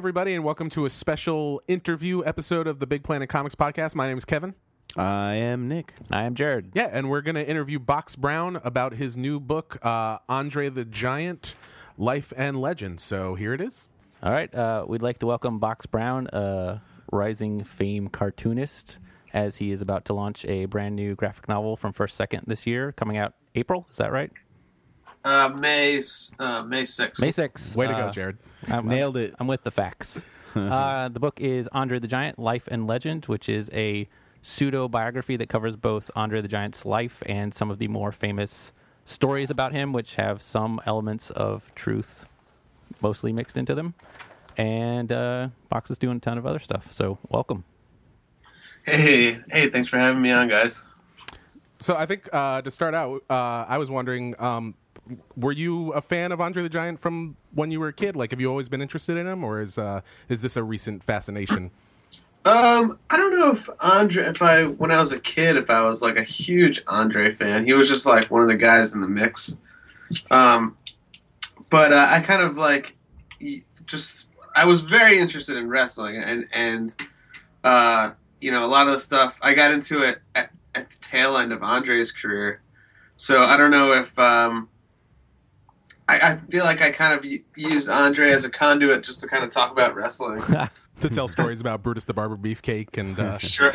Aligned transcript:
Hey, 0.00 0.02
everybody, 0.02 0.34
and 0.34 0.42
welcome 0.42 0.70
to 0.70 0.86
a 0.86 0.90
special 0.90 1.60
interview 1.68 2.24
episode 2.24 2.66
of 2.66 2.78
the 2.78 2.86
Big 2.86 3.02
Planet 3.02 3.28
Comics 3.28 3.54
podcast. 3.54 3.94
My 3.94 4.08
name 4.08 4.16
is 4.16 4.24
Kevin. 4.24 4.54
I 4.96 5.34
am 5.34 5.68
Nick. 5.68 5.92
I 6.10 6.22
am 6.22 6.34
Jared. 6.34 6.70
Yeah, 6.72 6.88
and 6.90 7.10
we're 7.10 7.20
going 7.20 7.34
to 7.34 7.46
interview 7.46 7.78
Box 7.78 8.16
Brown 8.16 8.56
about 8.64 8.94
his 8.94 9.18
new 9.18 9.38
book, 9.38 9.76
uh, 9.84 10.16
Andre 10.26 10.70
the 10.70 10.86
Giant 10.86 11.54
Life 11.98 12.32
and 12.34 12.58
Legend. 12.58 12.98
So 12.98 13.34
here 13.34 13.52
it 13.52 13.60
is. 13.60 13.88
All 14.22 14.32
right, 14.32 14.52
uh, 14.54 14.86
we'd 14.88 15.02
like 15.02 15.18
to 15.18 15.26
welcome 15.26 15.58
Box 15.58 15.84
Brown, 15.84 16.28
a 16.32 16.80
rising 17.12 17.62
fame 17.62 18.08
cartoonist, 18.08 19.00
as 19.34 19.58
he 19.58 19.70
is 19.70 19.82
about 19.82 20.06
to 20.06 20.14
launch 20.14 20.46
a 20.46 20.64
brand 20.64 20.96
new 20.96 21.14
graphic 21.14 21.46
novel 21.46 21.76
from 21.76 21.92
First 21.92 22.16
Second 22.16 22.44
this 22.46 22.66
year, 22.66 22.92
coming 22.92 23.18
out 23.18 23.34
April. 23.54 23.86
Is 23.90 23.98
that 23.98 24.12
right? 24.12 24.32
Uh, 25.24 25.50
May 25.54 26.02
uh, 26.38 26.62
May 26.62 26.84
sixth. 26.84 27.20
May 27.20 27.30
6th. 27.30 27.76
Way 27.76 27.86
to 27.88 27.92
Uh, 27.94 28.06
go, 28.06 28.10
Jared. 28.10 28.38
I'm, 28.68 28.88
Nailed 28.88 29.16
it. 29.16 29.34
I'm 29.38 29.46
with 29.46 29.62
the 29.64 29.70
facts. 29.70 30.24
uh, 30.54 31.08
the 31.08 31.20
book 31.20 31.40
is 31.40 31.68
Andre 31.72 31.98
the 31.98 32.08
Giant: 32.08 32.38
Life 32.38 32.66
and 32.70 32.86
Legend, 32.86 33.26
which 33.26 33.48
is 33.48 33.70
a 33.74 34.08
pseudo 34.42 34.88
biography 34.88 35.36
that 35.36 35.48
covers 35.50 35.76
both 35.76 36.10
Andre 36.16 36.40
the 36.40 36.48
Giant's 36.48 36.86
life 36.86 37.22
and 37.26 37.52
some 37.52 37.70
of 37.70 37.78
the 37.78 37.88
more 37.88 38.10
famous 38.12 38.72
stories 39.04 39.50
about 39.50 39.72
him, 39.72 39.92
which 39.92 40.14
have 40.16 40.40
some 40.40 40.80
elements 40.86 41.28
of 41.30 41.70
truth, 41.74 42.26
mostly 43.02 43.32
mixed 43.32 43.58
into 43.58 43.74
them. 43.74 43.92
And 44.56 45.12
uh, 45.12 45.48
Box 45.68 45.90
is 45.90 45.98
doing 45.98 46.16
a 46.16 46.20
ton 46.20 46.38
of 46.38 46.46
other 46.46 46.58
stuff. 46.58 46.90
So 46.92 47.18
welcome. 47.28 47.64
Hey, 48.86 49.38
hey, 49.50 49.68
thanks 49.68 49.88
for 49.88 49.98
having 49.98 50.22
me 50.22 50.30
on, 50.30 50.48
guys. 50.48 50.82
So 51.78 51.96
I 51.96 52.06
think 52.06 52.28
uh, 52.32 52.62
to 52.62 52.70
start 52.70 52.94
out, 52.94 53.22
uh, 53.28 53.66
I 53.68 53.76
was 53.78 53.90
wondering, 53.90 54.34
um, 54.38 54.74
were 55.36 55.52
you 55.52 55.92
a 55.92 56.00
fan 56.00 56.32
of 56.32 56.40
Andre 56.40 56.62
the 56.62 56.68
Giant 56.68 56.98
from 57.00 57.36
when 57.54 57.70
you 57.70 57.80
were 57.80 57.88
a 57.88 57.92
kid? 57.92 58.16
Like, 58.16 58.30
have 58.30 58.40
you 58.40 58.48
always 58.48 58.68
been 58.68 58.82
interested 58.82 59.16
in 59.16 59.26
him, 59.26 59.44
or 59.44 59.60
is 59.60 59.78
uh, 59.78 60.00
is 60.28 60.42
this 60.42 60.56
a 60.56 60.62
recent 60.62 61.02
fascination? 61.02 61.70
Um, 62.44 62.98
I 63.10 63.18
don't 63.18 63.38
know 63.38 63.50
if 63.50 63.68
Andre, 63.80 64.24
if 64.24 64.40
I 64.40 64.64
when 64.64 64.90
I 64.90 64.98
was 64.98 65.12
a 65.12 65.20
kid, 65.20 65.56
if 65.56 65.68
I 65.68 65.82
was 65.82 66.00
like 66.00 66.16
a 66.16 66.22
huge 66.22 66.82
Andre 66.86 67.32
fan. 67.32 67.66
He 67.66 67.74
was 67.74 67.88
just 67.88 68.06
like 68.06 68.30
one 68.30 68.42
of 68.42 68.48
the 68.48 68.56
guys 68.56 68.94
in 68.94 69.00
the 69.00 69.08
mix. 69.08 69.56
Um, 70.30 70.76
but 71.68 71.92
uh, 71.92 72.08
I 72.10 72.20
kind 72.20 72.42
of 72.42 72.56
like 72.56 72.96
just 73.86 74.28
I 74.54 74.64
was 74.64 74.82
very 74.82 75.18
interested 75.18 75.56
in 75.56 75.68
wrestling, 75.68 76.16
and 76.16 76.48
and 76.52 76.94
uh, 77.62 78.12
you 78.40 78.50
know 78.50 78.64
a 78.64 78.68
lot 78.68 78.86
of 78.86 78.92
the 78.92 78.98
stuff 78.98 79.38
I 79.42 79.54
got 79.54 79.70
into 79.72 80.02
it 80.02 80.20
at, 80.34 80.50
at 80.74 80.88
the 80.90 80.96
tail 81.02 81.36
end 81.36 81.52
of 81.52 81.62
Andre's 81.62 82.10
career. 82.10 82.62
So 83.16 83.44
I 83.44 83.58
don't 83.58 83.70
know 83.70 83.92
if 83.92 84.18
um, 84.18 84.68
I, 86.10 86.32
I 86.32 86.36
feel 86.50 86.64
like 86.64 86.82
I 86.82 86.90
kind 86.90 87.14
of 87.14 87.24
y- 87.24 87.40
used 87.54 87.88
Andre 87.88 88.30
as 88.30 88.44
a 88.44 88.50
conduit 88.50 89.02
just 89.04 89.20
to 89.20 89.28
kind 89.28 89.44
of 89.44 89.50
talk 89.50 89.70
about 89.70 89.94
wrestling. 89.94 90.42
to 91.00 91.08
tell 91.08 91.28
stories 91.28 91.60
about 91.60 91.82
Brutus 91.82 92.04
the 92.04 92.14
Barber 92.14 92.36
Beefcake 92.36 92.98
and 92.98 93.18
uh, 93.18 93.38
sure. 93.38 93.72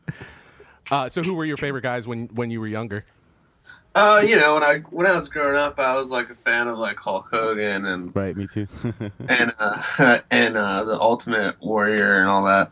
uh, 0.92 1.08
so 1.08 1.22
who 1.22 1.34
were 1.34 1.44
your 1.44 1.56
favorite 1.56 1.82
guys 1.82 2.06
when 2.06 2.28
when 2.28 2.50
you 2.50 2.60
were 2.60 2.68
younger? 2.68 3.04
Uh, 3.96 4.22
you 4.24 4.36
know, 4.36 4.54
when 4.54 4.62
I 4.62 4.78
when 4.90 5.06
I 5.06 5.10
was 5.16 5.28
growing 5.28 5.56
up, 5.56 5.80
I 5.80 5.96
was 5.96 6.10
like 6.10 6.30
a 6.30 6.34
fan 6.34 6.68
of 6.68 6.78
like 6.78 6.96
Hulk 6.98 7.26
Hogan 7.32 7.84
and 7.86 8.14
Right, 8.14 8.36
me 8.36 8.46
too. 8.46 8.68
and 9.28 9.52
uh, 9.58 10.20
and 10.30 10.56
uh, 10.56 10.84
the 10.84 11.00
Ultimate 11.00 11.60
Warrior 11.60 12.20
and 12.20 12.28
all 12.28 12.44
that. 12.44 12.70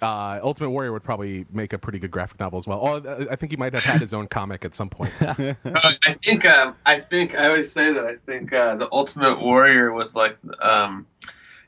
Uh, 0.00 0.40
Ultimate 0.42 0.70
Warrior 0.70 0.92
would 0.92 1.02
probably 1.02 1.46
make 1.50 1.72
a 1.72 1.78
pretty 1.78 1.98
good 1.98 2.10
graphic 2.10 2.38
novel 2.40 2.58
as 2.58 2.66
well. 2.66 2.80
Oh, 2.82 3.26
I 3.30 3.36
think 3.36 3.52
he 3.52 3.56
might 3.56 3.74
have 3.74 3.84
had 3.84 4.00
his 4.00 4.14
own 4.14 4.26
comic 4.28 4.64
at 4.64 4.74
some 4.74 4.90
point. 4.90 5.12
Uh, 5.20 5.92
I 6.06 6.14
think 6.14 6.44
uh, 6.44 6.72
I 6.86 7.00
think 7.00 7.38
I 7.38 7.48
always 7.48 7.70
say 7.70 7.92
that 7.92 8.06
I 8.06 8.16
think 8.26 8.52
uh, 8.52 8.76
the 8.76 8.88
Ultimate 8.92 9.40
Warrior 9.40 9.92
was 9.92 10.16
like 10.16 10.36
um, 10.60 11.06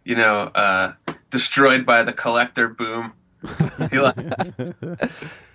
you 0.04 0.16
know 0.16 0.42
uh, 0.54 0.94
destroyed 1.30 1.84
by 1.86 2.02
the 2.02 2.12
collector 2.12 2.68
boom. 2.68 3.12
he 3.90 3.98
like 3.98 4.16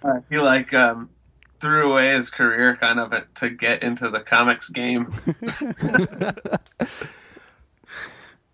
uh, 0.03 0.19
he 0.29 0.37
like 0.37 0.73
um, 0.73 1.09
threw 1.59 1.91
away 1.91 2.09
his 2.11 2.29
career 2.29 2.75
kind 2.75 2.99
of 2.99 3.13
to 3.35 3.49
get 3.49 3.83
into 3.83 4.09
the 4.09 4.19
comics 4.21 4.69
game. 4.69 5.11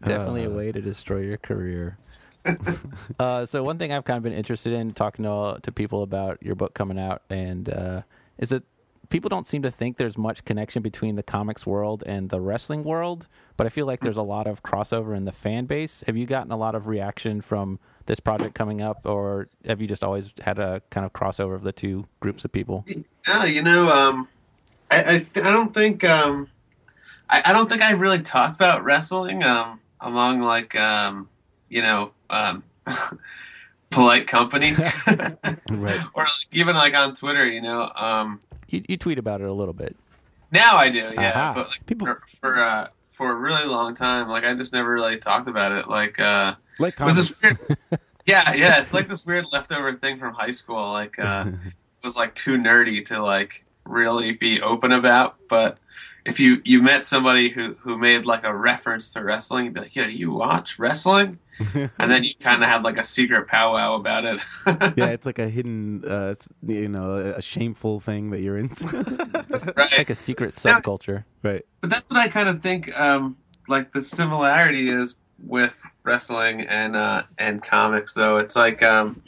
Definitely 0.04 0.46
a 0.46 0.50
way 0.50 0.72
to 0.72 0.81
destroy 0.81 1.20
your 1.20 1.38
career. 1.38 1.98
uh, 3.19 3.46
so 3.46 3.63
one 3.63 3.78
thing 3.78 3.91
I've 3.94 4.06
kind 4.06 4.18
of 4.18 4.24
been 4.24 4.34
interested 4.34 4.74
in 4.74 4.91
talking 4.91 5.24
to 5.24 5.59
to 5.62 5.72
people 5.72 6.03
about 6.03 6.41
your 6.41 6.56
book 6.56 6.74
coming 6.74 7.00
out, 7.00 7.22
and 7.29 7.69
uh, 7.69 8.02
is 8.38 8.50
that 8.50 8.63
people 9.09 9.29
don't 9.29 9.46
seem 9.46 9.62
to 9.62 9.69
think 9.69 9.97
there's 9.97 10.18
much 10.18 10.44
connection 10.46 10.81
between 10.81 11.16
the 11.16 11.24
comics 11.24 11.68
world 11.68 12.03
and 12.07 12.30
the 12.30 12.40
wrestling 12.41 12.84
world, 12.84 13.28
but 13.57 13.68
I 13.68 13.69
feel 13.69 13.85
like 13.85 14.00
there's 14.00 14.18
a 14.18 14.24
lot 14.24 14.47
of 14.47 14.63
crossover 14.63 15.16
in 15.16 15.25
the 15.25 15.31
fan 15.31 15.66
base. 15.66 16.03
Have 16.07 16.18
you 16.18 16.25
gotten 16.25 16.51
a 16.51 16.57
lot 16.57 16.74
of 16.74 16.88
reaction 16.88 17.41
from 17.41 17.80
this 18.07 18.19
project 18.19 18.56
coming 18.56 18.81
up, 18.81 19.06
or 19.06 19.50
have 19.66 19.81
you 19.81 19.88
just 19.88 20.03
always 20.03 20.34
had 20.41 20.57
a 20.57 20.81
kind 20.90 21.06
of 21.06 21.13
crossover 21.13 21.53
of 21.53 21.62
the 21.62 21.72
two 21.72 22.07
groups 22.22 22.44
of 22.44 22.51
people? 22.51 22.85
Yeah, 23.28 23.46
you 23.46 23.62
know, 23.62 23.90
um, 23.90 24.28
I 24.90 25.03
I, 25.03 25.25
I 25.35 25.51
don't 25.51 25.74
think 25.74 26.03
um, 26.03 26.50
I, 27.30 27.41
I 27.46 27.53
don't 27.53 27.69
think 27.69 27.81
I 27.81 27.91
really 27.91 28.22
talked 28.22 28.56
about 28.56 28.84
wrestling 28.84 29.44
um, 29.44 29.80
among 30.00 30.41
like 30.41 30.75
um, 30.75 31.30
you 31.69 31.81
know 31.81 32.12
um, 32.31 32.64
polite 33.90 34.28
company 34.28 34.74
right. 35.69 36.02
or 36.14 36.24
like, 36.24 36.31
even 36.52 36.75
like 36.75 36.96
on 36.96 37.14
Twitter. 37.16 37.46
You 37.46 37.62
know, 37.62 37.92
um, 37.96 38.40
You, 38.69 38.84
you 38.88 38.97
tweet 38.97 39.18
about 39.19 39.42
it 39.42 39.47
a 39.47 39.53
little 39.53 39.74
bit. 39.74 39.96
now 40.52 40.78
I 40.78 40.90
do, 40.90 41.12
yeah. 41.14 41.30
Aha. 41.31 41.53
But 41.56 41.68
like, 41.69 41.86
People- 41.86 42.08
for 42.08 42.22
for, 42.40 42.59
uh, 42.59 42.88
for 43.09 43.31
a 43.31 43.36
really 43.36 43.66
long 43.66 43.94
time, 43.96 44.28
like 44.30 44.44
I 44.44 44.53
just 44.53 44.74
never 44.74 44.90
really 44.92 45.18
talked 45.18 45.47
about 45.47 45.72
it. 45.74 45.88
Like. 45.88 46.19
Uh, 46.19 46.56
Like 46.80 47.00
was 47.00 47.16
this 47.18 47.42
weird, 47.44 47.59
yeah, 48.25 48.53
yeah. 48.53 48.81
It's 48.81 48.94
like 48.94 49.08
this 49.08 49.25
weird 49.25 49.46
leftover 49.52 49.94
thing 49.94 50.18
from 50.18 50.34
high 50.34 50.52
school. 50.52 50.92
Like, 50.92 51.19
uh, 51.19 51.46
it 51.48 52.03
was 52.03 52.16
like 52.16 52.34
too 52.34 52.58
nerdy 52.58 53.06
to 53.08 53.22
like 53.22 53.63
really 53.86 54.31
be 54.34 54.62
open 54.62 54.92
about. 54.92 55.36
But 55.50 55.78
if 56.25 56.40
you 56.40 56.62
you 56.64 56.81
met 56.81 57.06
somebody 57.06 57.50
who 57.50 57.74
who 57.81 57.97
made 57.97 58.25
like 58.25 58.44
a 58.44 58.56
reference 58.56 59.12
to 59.14 59.24
wrestling, 59.24 59.66
you'd 59.66 59.74
be 59.74 59.81
like, 59.81 59.96
"Yeah, 59.96 60.06
do 60.06 60.12
you 60.12 60.31
watch 60.31 60.78
wrestling?" 60.78 61.40
and 61.74 62.12
then 62.12 62.24
you 62.24 62.34
kind 62.40 62.64
of 62.64 62.69
had 62.69 62.84
like 62.84 62.97
a 62.97 63.03
secret 63.03 63.47
powwow 63.47 63.96
about 63.96 64.25
it. 64.25 64.46
yeah, 64.97 65.08
it's 65.08 65.25
like 65.25 65.40
a 65.40 65.50
hidden, 65.50 66.03
uh, 66.06 66.34
you 66.66 66.90
know, 66.90 67.18
a 67.18 67.42
shameful 67.42 68.00
thing 68.00 68.31
that 68.31 68.42
you're 68.42 68.58
into. 68.58 68.88
right. 69.75 69.98
Like 69.98 70.09
a 70.09 70.16
secret 70.16 70.52
subculture. 70.52 71.25
right. 71.44 71.63
but 71.81 71.90
that's 71.90 72.09
what 72.09 72.19
I 72.19 72.28
kind 72.28 72.50
of 72.50 72.62
think. 72.62 72.98
Um, 73.00 73.38
like 73.68 73.94
the 73.94 74.02
similarity 74.02 74.90
is 74.90 75.18
with 75.44 75.84
wrestling 76.03 76.62
and 76.62 76.96
uh, 76.96 77.24
and 77.38 77.63
comics, 77.63 78.13
though. 78.13 78.38
It's 78.38 78.56
like 78.56 78.84
um, 78.84 79.22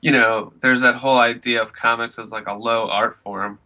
you 0.00 0.12
know, 0.12 0.52
there's 0.60 0.82
that 0.82 0.96
whole 0.96 1.18
idea 1.18 1.62
of 1.62 1.72
comics 1.72 2.18
as 2.18 2.30
like 2.30 2.46
a 2.46 2.54
low 2.54 2.88
art 2.88 3.16
form, 3.16 3.58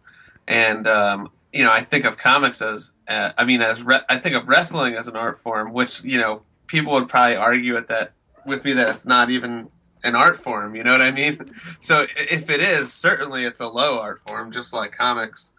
and 0.51 0.87
um, 0.87 1.29
you 1.53 1.63
know, 1.63 1.71
I 1.71 1.81
think 1.81 2.05
of 2.05 2.17
comics 2.17 2.61
as, 2.61 2.93
uh, 3.07 3.31
I 3.37 3.45
mean, 3.45 3.61
as 3.61 3.83
re- 3.83 4.01
I 4.07 4.17
think 4.19 4.35
of 4.35 4.47
wrestling 4.47 4.93
as 4.95 5.07
an 5.07 5.15
art 5.15 5.37
form, 5.37 5.73
which 5.73 6.03
you 6.03 6.17
know, 6.17 6.43
people 6.67 6.93
would 6.93 7.09
probably 7.09 7.35
argue 7.35 7.73
with 7.73 7.87
that 7.87 8.13
with 8.45 8.63
me 8.65 8.73
that 8.73 8.89
it's 8.89 9.05
not 9.05 9.29
even 9.29 9.69
an 10.03 10.15
art 10.15 10.35
form. 10.37 10.75
You 10.75 10.83
know 10.83 10.91
what 10.91 11.01
I 11.01 11.11
mean? 11.11 11.51
So 11.79 12.05
if 12.15 12.49
it 12.49 12.59
is, 12.61 12.93
certainly 12.93 13.43
it's 13.45 13.59
a 13.59 13.67
low 13.67 13.99
art 13.99 14.21
form, 14.21 14.51
just 14.51 14.71
like 14.73 14.91
comics. 14.93 15.51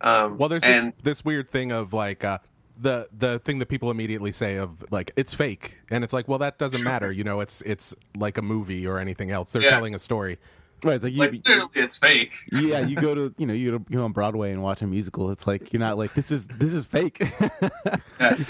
Um, 0.00 0.38
Well, 0.38 0.48
there's 0.48 0.62
and 0.64 0.92
this, 0.98 1.02
this 1.18 1.24
weird 1.24 1.50
thing 1.50 1.72
of 1.72 1.92
like 1.92 2.22
uh, 2.24 2.38
the 2.80 3.08
the 3.16 3.38
thing 3.40 3.58
that 3.58 3.66
people 3.66 3.90
immediately 3.90 4.30
say 4.32 4.56
of 4.56 4.84
like 4.92 5.10
it's 5.16 5.34
fake, 5.34 5.78
and 5.90 6.04
it's 6.04 6.12
like, 6.12 6.28
well, 6.28 6.38
that 6.38 6.58
doesn't 6.58 6.84
matter. 6.84 7.10
You 7.10 7.24
know, 7.24 7.40
it's 7.40 7.60
it's 7.62 7.94
like 8.16 8.38
a 8.38 8.42
movie 8.42 8.86
or 8.86 8.98
anything 9.00 9.30
else. 9.32 9.50
They're 9.52 9.62
Yeah. 9.62 9.70
telling 9.70 9.94
a 9.94 9.98
story. 9.98 10.38
Right. 10.84 10.94
It's 10.94 11.04
like 11.04 11.12
you, 11.12 11.18
like 11.20 11.44
clearly 11.44 11.66
it's 11.74 11.96
fake. 11.96 12.32
yeah, 12.52 12.80
you 12.86 12.96
go 12.96 13.14
to, 13.14 13.34
you 13.38 13.46
know, 13.46 13.52
you 13.54 13.72
go, 13.78 13.84
you 13.88 13.98
go 13.98 14.04
on 14.04 14.12
Broadway 14.12 14.52
and 14.52 14.62
watch 14.62 14.80
a 14.82 14.86
musical. 14.86 15.30
It's 15.30 15.46
like, 15.46 15.72
you're 15.72 15.80
not 15.80 15.98
like, 15.98 16.14
this 16.14 16.30
is, 16.30 16.46
this 16.46 16.72
is 16.74 16.86
fake. 16.86 17.18
Yeah. 17.20 17.58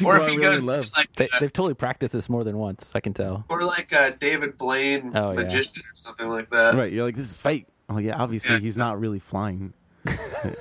Or 0.04 0.16
if 0.16 0.22
I 0.22 0.28
you 0.28 0.40
really 0.40 0.60
go 0.60 0.82
like 0.96 1.12
They, 1.16 1.28
uh, 1.28 1.40
they've 1.40 1.52
totally 1.52 1.74
practiced 1.74 2.12
this 2.12 2.28
more 2.28 2.44
than 2.44 2.56
once. 2.58 2.92
I 2.94 3.00
can 3.00 3.12
tell. 3.14 3.44
or 3.48 3.62
like 3.62 3.92
uh, 3.92 4.10
David 4.18 4.56
Blaine, 4.58 5.12
Oh, 5.16 5.30
yeah. 5.32 5.42
magician 5.42 5.82
or 5.82 5.94
something 5.94 6.28
like 6.28 6.50
that. 6.50 6.74
right. 6.74 6.92
You're 6.92 7.04
like, 7.04 7.16
this 7.16 7.26
is 7.26 7.34
fake. 7.34 7.66
Oh, 7.88 7.98
yeah, 7.98 8.16
obviously 8.20 8.54
Yeah. 8.56 8.60
he's 8.60 8.76
not 8.76 8.98
really 9.00 9.18
flying. 9.18 9.72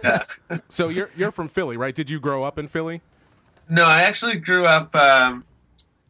Yeah. 0.03 0.23
So 0.69 0.89
you're 0.89 1.09
you're 1.15 1.31
from 1.31 1.47
Philly, 1.49 1.77
right? 1.77 1.93
Did 1.93 2.09
you 2.09 2.19
grow 2.19 2.43
up 2.43 2.57
in 2.57 2.67
Philly? 2.67 3.01
no, 3.69 3.83
I 3.85 4.01
actually 4.03 4.37
grew 4.37 4.65
up 4.65 4.95
um, 4.95 5.45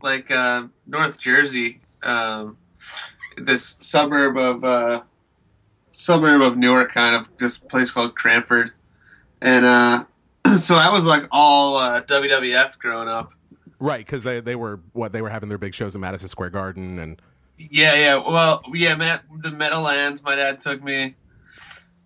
like 0.02 0.32
uh, 0.32 0.68
North 0.86 1.18
Jersey, 1.18 1.82
um, 2.04 2.58
this 3.36 3.78
suburb 3.82 4.38
of 4.38 4.64
uh, 4.64 5.02
suburb 5.98 6.42
of 6.42 6.58
Newark, 6.58 6.94
kind 6.94 7.16
of 7.16 7.28
this 7.38 7.58
place 7.58 7.92
called 7.92 8.16
Cranford, 8.16 8.72
and 9.42 9.66
uh, 9.66 10.06
so 10.58 10.76
I 10.76 10.92
was 10.92 11.06
like 11.06 11.28
all 11.32 11.78
uh, 11.78 12.02
WWF 12.02 12.78
growing 12.78 13.08
up. 13.08 13.34
Right, 13.80 14.06
because 14.06 14.24
they 14.24 14.40
they 14.40 14.56
were 14.56 14.80
what 14.94 15.12
they 15.12 15.22
were 15.22 15.30
having 15.30 15.50
their 15.50 15.58
big 15.58 15.74
shows 15.74 15.96
in 15.96 16.02
Madison 16.02 16.28
Square 16.28 16.52
Garden, 16.52 17.00
and 17.00 17.22
Yeah, 17.58 17.96
yeah. 17.96 18.16
Well, 18.18 18.62
yeah, 18.74 18.96
Matt, 18.96 19.24
the 19.36 19.52
Meadowlands. 19.52 20.24
My 20.24 20.36
dad 20.36 20.62
took 20.62 20.84
me. 20.84 21.16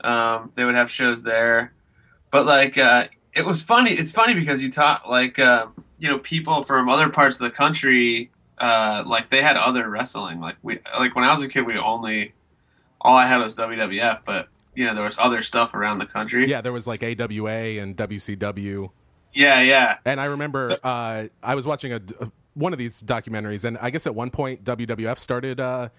Um, 0.04 0.52
they 0.56 0.66
would 0.66 0.76
have 0.76 0.90
shows 0.90 1.22
there, 1.24 1.74
but 2.32 2.46
like, 2.46 2.78
uh, 2.78 3.08
it 3.34 3.46
was 3.46 3.62
funny. 3.62 3.92
It's 3.92 4.12
funny 4.12 4.34
because 4.34 4.64
you 4.64 4.72
talk 4.72 5.06
like, 5.08 5.38
uh, 5.38 5.68
you 6.00 6.08
know, 6.08 6.18
people 6.18 6.64
from 6.64 6.90
other 6.90 7.10
parts 7.10 7.36
of 7.36 7.44
the 7.44 7.52
country 7.52 8.32
uh, 8.58 9.04
like 9.06 9.30
they 9.30 9.42
had 9.42 9.58
other 9.58 9.90
wrestling. 9.90 10.40
Like 10.40 10.56
we, 10.62 10.80
like 10.98 11.16
when 11.16 11.24
I 11.26 11.34
was 11.34 11.44
a 11.44 11.48
kid, 11.48 11.66
we 11.66 11.78
only 11.78 12.34
all 13.02 13.18
I 13.18 13.26
had 13.28 13.40
was 13.40 13.56
WWF, 13.56 14.22
but 14.26 14.48
you 14.76 14.86
know 14.86 14.96
there 14.96 15.04
was 15.06 15.18
other 15.20 15.42
stuff 15.44 15.74
around 15.74 16.00
the 16.00 16.06
country. 16.06 16.48
Yeah, 16.50 16.62
there 16.62 16.72
was 16.74 16.88
like 16.88 17.04
AWA 17.04 17.80
and 17.82 17.96
WCW. 17.98 18.90
yeah, 19.34 19.62
yeah. 19.62 19.98
And 20.06 20.20
I 20.22 20.26
remember 20.26 20.68
So- 20.68 20.76
uh, 20.84 21.28
I 21.44 21.56
was 21.56 21.66
watching 21.68 21.94
a, 21.94 22.02
a- 22.20 22.32
one 22.54 22.74
of 22.74 22.80
these 22.80 23.02
documentaries, 23.02 23.64
and 23.66 23.78
I 23.80 23.90
guess 23.90 24.06
at 24.08 24.14
one 24.16 24.30
point 24.30 24.64
WWF 24.64 25.18
started 25.18 25.60
uh, 25.60 25.90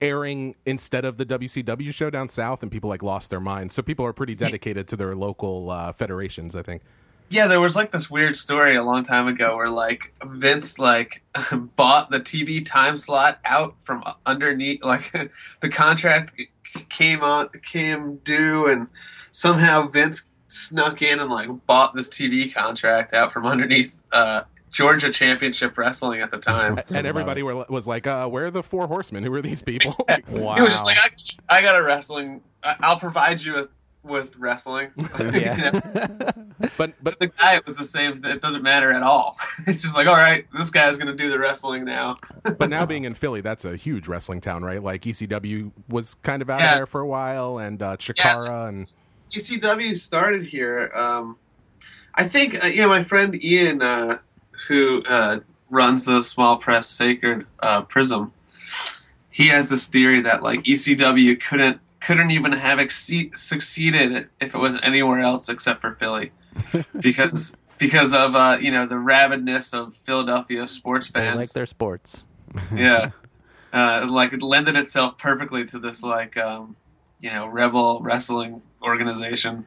airing 0.00 0.54
instead 0.66 1.04
of 1.04 1.16
the 1.16 1.24
WCW 1.26 1.92
show 1.92 2.10
down 2.10 2.28
south, 2.28 2.62
and 2.62 2.70
people 2.70 2.88
like 2.90 3.02
lost 3.02 3.30
their 3.30 3.40
minds. 3.40 3.74
So 3.74 3.82
people 3.82 4.04
are 4.06 4.12
pretty 4.12 4.34
dedicated 4.34 4.88
to 4.88 4.96
their 4.96 5.14
local 5.16 5.70
uh, 5.70 5.92
federations. 5.92 6.54
I 6.56 6.62
think. 6.62 6.82
Yeah, 7.30 7.46
there 7.46 7.62
was 7.62 7.74
like 7.76 7.92
this 7.92 8.10
weird 8.10 8.36
story 8.36 8.76
a 8.76 8.82
long 8.84 9.04
time 9.04 9.26
ago 9.26 9.56
where 9.56 9.70
like 9.70 10.12
Vince 10.22 10.78
like 10.78 11.22
bought 11.76 12.10
the 12.10 12.20
TV 12.20 12.64
time 12.64 12.98
slot 12.98 13.38
out 13.46 13.74
from 13.80 14.02
underneath 14.26 14.84
like 14.84 15.10
the 15.60 15.70
contract 15.70 16.34
came 16.88 17.22
on 17.22 17.48
came 17.64 18.16
due 18.18 18.66
and 18.66 18.88
somehow 19.30 19.88
Vince 19.88 20.22
snuck 20.48 21.00
in 21.02 21.18
and 21.18 21.30
like 21.30 21.48
bought 21.66 21.94
this 21.94 22.08
TV 22.08 22.52
contract 22.52 23.14
out 23.14 23.32
from 23.32 23.46
underneath 23.46 24.02
uh 24.12 24.42
Georgia 24.70 25.10
Championship 25.10 25.76
Wrestling 25.76 26.22
at 26.22 26.30
the 26.30 26.38
time. 26.38 26.78
and 26.94 27.06
everybody 27.06 27.42
were, 27.42 27.66
was 27.68 27.86
like, 27.86 28.06
uh, 28.06 28.26
"Where 28.28 28.46
are 28.46 28.50
the 28.50 28.62
four 28.62 28.86
horsemen? 28.86 29.22
Who 29.22 29.32
are 29.34 29.42
these 29.42 29.62
people?" 29.62 29.94
Wow. 30.30 30.54
He 30.56 30.62
was 30.62 30.72
just 30.72 30.86
like, 30.86 30.96
I, 31.48 31.58
I 31.58 31.62
got 31.62 31.76
a 31.76 31.82
wrestling. 31.82 32.40
I- 32.64 32.76
I'll 32.80 32.98
provide 32.98 33.42
you 33.42 33.52
with 33.52 33.68
with 34.02 34.36
wrestling. 34.38 34.90
Yeah. 35.32 35.70
but 35.80 36.76
But 36.76 36.94
but 37.02 37.18
the 37.18 37.28
guy 37.28 37.60
was 37.66 37.76
the 37.76 37.84
same. 37.84 38.12
It 38.24 38.42
doesn't 38.42 38.62
matter 38.62 38.92
at 38.92 39.02
all. 39.02 39.36
It's 39.66 39.82
just 39.82 39.96
like, 39.96 40.06
all 40.06 40.14
right, 40.16 40.46
this 40.56 40.70
guy's 40.70 40.96
gonna 40.96 41.14
do 41.14 41.28
the 41.30 41.38
wrestling 41.38 41.84
now. 41.84 42.16
but 42.58 42.68
now 42.70 42.84
being 42.86 43.04
in 43.04 43.14
Philly, 43.14 43.40
that's 43.40 43.64
a 43.64 43.76
huge 43.76 44.08
wrestling 44.08 44.40
town, 44.40 44.62
right? 44.64 44.82
Like 44.82 45.02
ECW 45.02 45.70
was 45.88 46.14
kind 46.22 46.42
of 46.42 46.50
out 46.50 46.60
Yeah. 46.60 46.76
there 46.76 46.86
for 46.86 47.00
a 47.00 47.06
while, 47.06 47.58
and 47.58 47.80
uh, 47.82 47.96
Chikara, 47.96 48.68
and 48.68 48.88
ECW 49.32 49.96
started 49.96 50.44
here. 50.44 50.90
Um, 50.94 51.36
I 52.14 52.24
think 52.28 52.62
uh, 52.62 52.66
you 52.68 52.82
know 52.82 52.88
my 52.88 53.02
friend 53.04 53.34
Ian, 53.42 53.82
uh, 53.82 54.18
who 54.68 55.02
uh, 55.04 55.40
runs 55.70 56.04
the 56.04 56.22
small 56.22 56.56
press 56.58 56.88
Sacred 56.88 57.46
uh, 57.60 57.82
Prism. 57.82 58.32
He 59.30 59.48
has 59.48 59.70
this 59.70 59.86
theory 59.88 60.20
that 60.22 60.42
like 60.42 60.62
ECW 60.64 61.40
couldn't 61.40 61.80
couldn't 62.06 62.30
even 62.30 62.52
have 62.52 62.78
exce- 62.78 63.36
succeeded 63.36 64.28
if 64.40 64.54
it 64.54 64.58
was 64.58 64.78
anywhere 64.82 65.20
else 65.20 65.48
except 65.48 65.80
for 65.80 65.94
Philly, 65.94 66.32
because 67.00 67.56
because 67.78 68.12
of 68.14 68.34
uh, 68.34 68.58
you 68.60 68.70
know 68.70 68.86
the 68.86 68.96
rabidness 68.98 69.72
of 69.74 69.94
Philadelphia 69.94 70.66
sports 70.66 71.10
They 71.10 71.20
fans. 71.20 71.36
like 71.36 71.50
their 71.52 71.66
sports. 71.66 72.24
yeah 72.76 73.10
uh, 73.72 74.06
like 74.10 74.32
it 74.34 74.42
lended 74.42 74.76
itself 74.76 75.16
perfectly 75.16 75.64
to 75.64 75.78
this 75.78 76.02
like 76.02 76.36
um, 76.36 76.76
you 77.20 77.30
know 77.30 77.46
rebel 77.46 78.00
wrestling 78.02 78.60
organization 78.82 79.64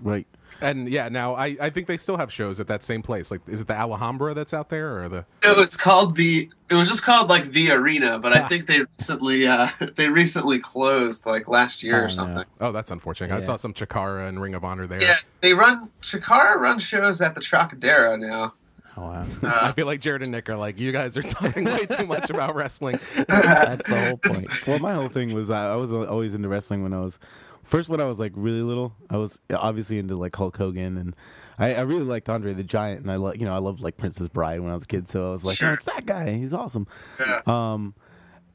Right. 0.00 0.26
And 0.62 0.88
yeah. 0.88 1.08
Now 1.08 1.34
I, 1.34 1.56
I 1.60 1.70
think 1.70 1.86
they 1.86 1.96
still 1.96 2.16
have 2.16 2.32
shows 2.32 2.60
at 2.60 2.68
that 2.68 2.82
same 2.82 3.02
place. 3.02 3.30
Like, 3.30 3.40
is 3.46 3.60
it 3.60 3.66
the 3.66 3.74
Alhambra 3.74 4.34
that's 4.34 4.54
out 4.54 4.68
there, 4.70 5.02
or 5.04 5.08
the? 5.08 5.26
it 5.42 5.56
was 5.56 5.76
called 5.76 6.16
the 6.16 6.48
it 6.70 6.74
was 6.74 6.88
just 6.88 7.02
called 7.02 7.28
like 7.28 7.44
the 7.50 7.70
arena 7.70 8.18
but 8.18 8.32
i 8.32 8.48
think 8.48 8.66
they 8.66 8.80
recently 8.98 9.46
uh 9.46 9.68
they 9.96 10.08
recently 10.08 10.58
closed 10.58 11.26
like 11.26 11.46
last 11.46 11.82
year 11.82 11.96
Oh, 11.96 12.04
or 12.04 12.08
no. 12.08 12.08
something 12.08 12.44
Oh, 12.62 12.72
that's 12.72 12.90
unfortunate. 12.90 13.30
I 13.34 13.40
saw 13.40 13.56
some 13.56 13.74
Chikara 13.74 14.26
and 14.26 14.40
Ring 14.40 14.54
of 14.54 14.64
Honor 14.64 14.86
there. 14.86 15.02
yeah 15.02 15.16
they 15.42 15.52
run 15.52 15.90
chikara 16.00 16.56
runs 16.56 16.82
shows 16.82 17.20
at 17.20 17.34
the 17.34 17.42
trocadero 17.42 18.16
now 18.18 18.54
Oh 18.96 19.02
wow, 19.02 19.24
I 19.42 19.46
uh, 19.46 19.72
feel 19.72 19.86
like 19.86 20.00
Jared 20.00 20.20
and 20.22 20.32
Nick 20.32 20.50
are 20.50 20.56
like, 20.56 20.78
you 20.78 20.92
guys 20.92 21.16
are 21.16 21.22
talking 21.22 21.64
way 21.64 21.86
too 21.86 22.06
much 22.06 22.28
about 22.28 22.54
wrestling. 22.54 22.98
that's 23.26 23.88
the 23.88 23.98
whole 23.98 24.18
point. 24.18 24.50
Well, 24.68 24.78
my 24.80 24.92
whole 24.92 25.08
thing 25.08 25.32
was 25.32 25.48
I 25.50 25.72
I 25.72 25.76
was 25.76 25.90
always 25.90 26.34
into 26.34 26.48
wrestling 26.48 26.82
when 26.82 26.92
I 26.92 27.00
was 27.00 27.18
first 27.62 27.88
when 27.88 28.00
I 28.00 28.04
was 28.06 28.18
like 28.18 28.32
really 28.34 28.62
little. 28.62 28.94
I 29.10 29.16
was 29.16 29.38
obviously 29.54 29.98
into 29.98 30.16
like 30.16 30.34
Hulk 30.34 30.56
Hogan 30.56 30.96
and 30.98 31.16
I, 31.58 31.74
I 31.74 31.80
really 31.82 32.04
liked 32.04 32.28
Andre 32.28 32.54
the 32.54 32.64
Giant 32.64 33.00
and 33.02 33.10
I 33.10 33.16
lo- 33.16 33.32
you 33.34 33.44
know 33.44 33.54
I 33.54 33.58
loved 33.58 33.80
like 33.80 33.96
Princess 33.96 34.28
Bride 34.28 34.60
when 34.60 34.70
I 34.70 34.74
was 34.74 34.84
a 34.84 34.86
kid. 34.86 35.08
So 35.08 35.28
I 35.28 35.30
was 35.30 35.44
like, 35.44 35.56
Sure. 35.56 35.70
oh, 35.70 35.74
it's 35.74 35.84
that 35.84 36.06
guy. 36.06 36.32
He's 36.32 36.54
awesome. 36.54 36.86
yeah. 37.20 37.40
Um, 37.46 37.94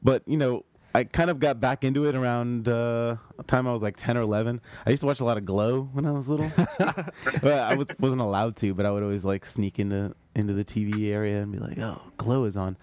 but 0.02 0.22
you 0.26 0.36
know, 0.36 0.64
I 0.94 1.04
kind 1.04 1.30
of 1.30 1.38
got 1.38 1.60
back 1.60 1.84
into 1.84 2.06
it 2.06 2.14
around 2.14 2.66
uh, 2.68 3.16
the 3.36 3.42
time 3.46 3.66
I 3.66 3.72
was 3.72 3.82
like 3.82 3.96
ten 3.96 4.16
or 4.16 4.22
eleven. 4.22 4.60
I 4.86 4.90
used 4.90 5.00
to 5.00 5.06
watch 5.06 5.20
a 5.20 5.24
lot 5.24 5.36
of 5.36 5.44
Glow 5.44 5.82
when 5.92 6.06
I 6.06 6.12
was 6.12 6.28
little. 6.28 6.50
but 6.78 7.46
I 7.46 7.74
was 7.76 7.88
wasn't 8.00 8.20
allowed 8.22 8.56
to, 8.56 8.74
but 8.74 8.86
I 8.86 8.90
would 8.90 9.02
always 9.02 9.24
like 9.24 9.44
sneak 9.44 9.78
into 9.78 10.14
into 10.34 10.54
the 10.54 10.64
TV 10.64 11.10
area 11.10 11.42
and 11.42 11.52
be 11.52 11.58
like, 11.58 11.78
"Oh, 11.78 12.00
Glow 12.16 12.44
is 12.44 12.56
on." 12.56 12.76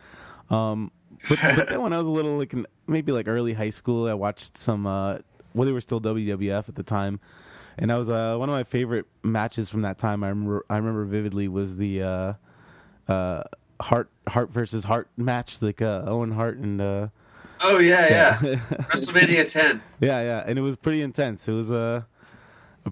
Um, 0.49 0.91
but, 1.29 1.39
but 1.55 1.69
then 1.69 1.81
when 1.81 1.93
I 1.93 1.97
was 1.97 2.07
a 2.07 2.11
little 2.11 2.37
like 2.37 2.53
maybe 2.87 3.11
like 3.11 3.27
early 3.27 3.53
high 3.53 3.69
school, 3.71 4.07
I 4.07 4.13
watched 4.13 4.57
some. 4.57 4.85
Uh, 4.87 5.17
well, 5.55 5.65
they 5.65 5.71
were 5.71 5.81
still 5.81 5.99
WWF 6.01 6.69
at 6.69 6.75
the 6.75 6.83
time. 6.83 7.19
And 7.77 7.89
that 7.89 7.95
was 7.97 8.09
uh, 8.09 8.37
one 8.37 8.47
of 8.47 8.53
my 8.53 8.63
favorite 8.63 9.05
matches 9.23 9.69
from 9.69 9.81
that 9.81 9.97
time. 9.97 10.23
I 10.23 10.29
remember, 10.29 10.65
I 10.69 10.77
remember 10.77 11.03
vividly 11.03 11.47
was 11.47 11.75
the 11.77 12.03
uh, 12.03 12.33
uh, 13.11 13.43
Hart 13.81 14.09
Hart 14.27 14.49
versus 14.51 14.85
Hart 14.85 15.09
match, 15.17 15.61
like 15.61 15.81
uh, 15.81 16.03
Owen 16.05 16.31
Hart 16.31 16.57
and 16.57 16.79
uh, 16.79 17.07
oh 17.61 17.79
yeah 17.79 18.07
yeah 18.09 18.37
wrestlemania 18.91 19.49
10 19.51 19.81
yeah, 19.99 20.21
yeah, 20.21 20.43
and 20.45 20.57
it 20.59 20.61
was 20.61 20.75
pretty 20.77 21.01
intense. 21.01 21.47
It 21.49 21.53
was 21.53 21.71
uh, 21.71 22.03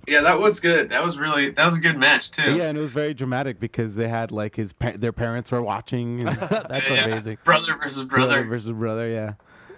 yeah 0.07 0.21
that 0.21 0.39
was 0.39 0.59
good 0.59 0.89
that 0.89 1.03
was 1.03 1.17
really 1.19 1.51
that 1.51 1.65
was 1.65 1.77
a 1.77 1.79
good 1.79 1.97
match 1.97 2.31
too 2.31 2.55
yeah, 2.55 2.63
and 2.65 2.77
it 2.77 2.81
was 2.81 2.89
very 2.91 3.13
dramatic 3.13 3.59
because 3.59 3.95
they 3.95 4.07
had 4.09 4.31
like 4.31 4.55
his 4.55 4.73
pa- 4.73 4.93
their 4.97 5.13
parents 5.13 5.51
were 5.51 5.61
watching, 5.61 6.27
and 6.27 6.37
That's 6.69 6.89
Yeah. 6.89 7.05
amazing. 7.05 7.37
brother 7.45 7.75
versus 7.77 8.05
brother 8.05 8.27
brother 8.33 8.43
versus 8.49 8.71
brother, 8.73 9.07
yeah, 9.09 9.33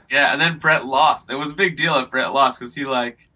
Yeah, 0.09 0.31
and 0.33 0.41
then 0.41 0.57
Bret 0.57 0.85
lost. 0.85 1.31
It 1.31 1.37
was 1.37 1.51
a 1.51 1.55
big 1.55 1.75
deal 1.77 1.95
if 1.95 2.09
Bret 2.11 2.31
lost 2.33 2.59
because 2.59 2.75
he 2.75 2.85
like 2.85 3.29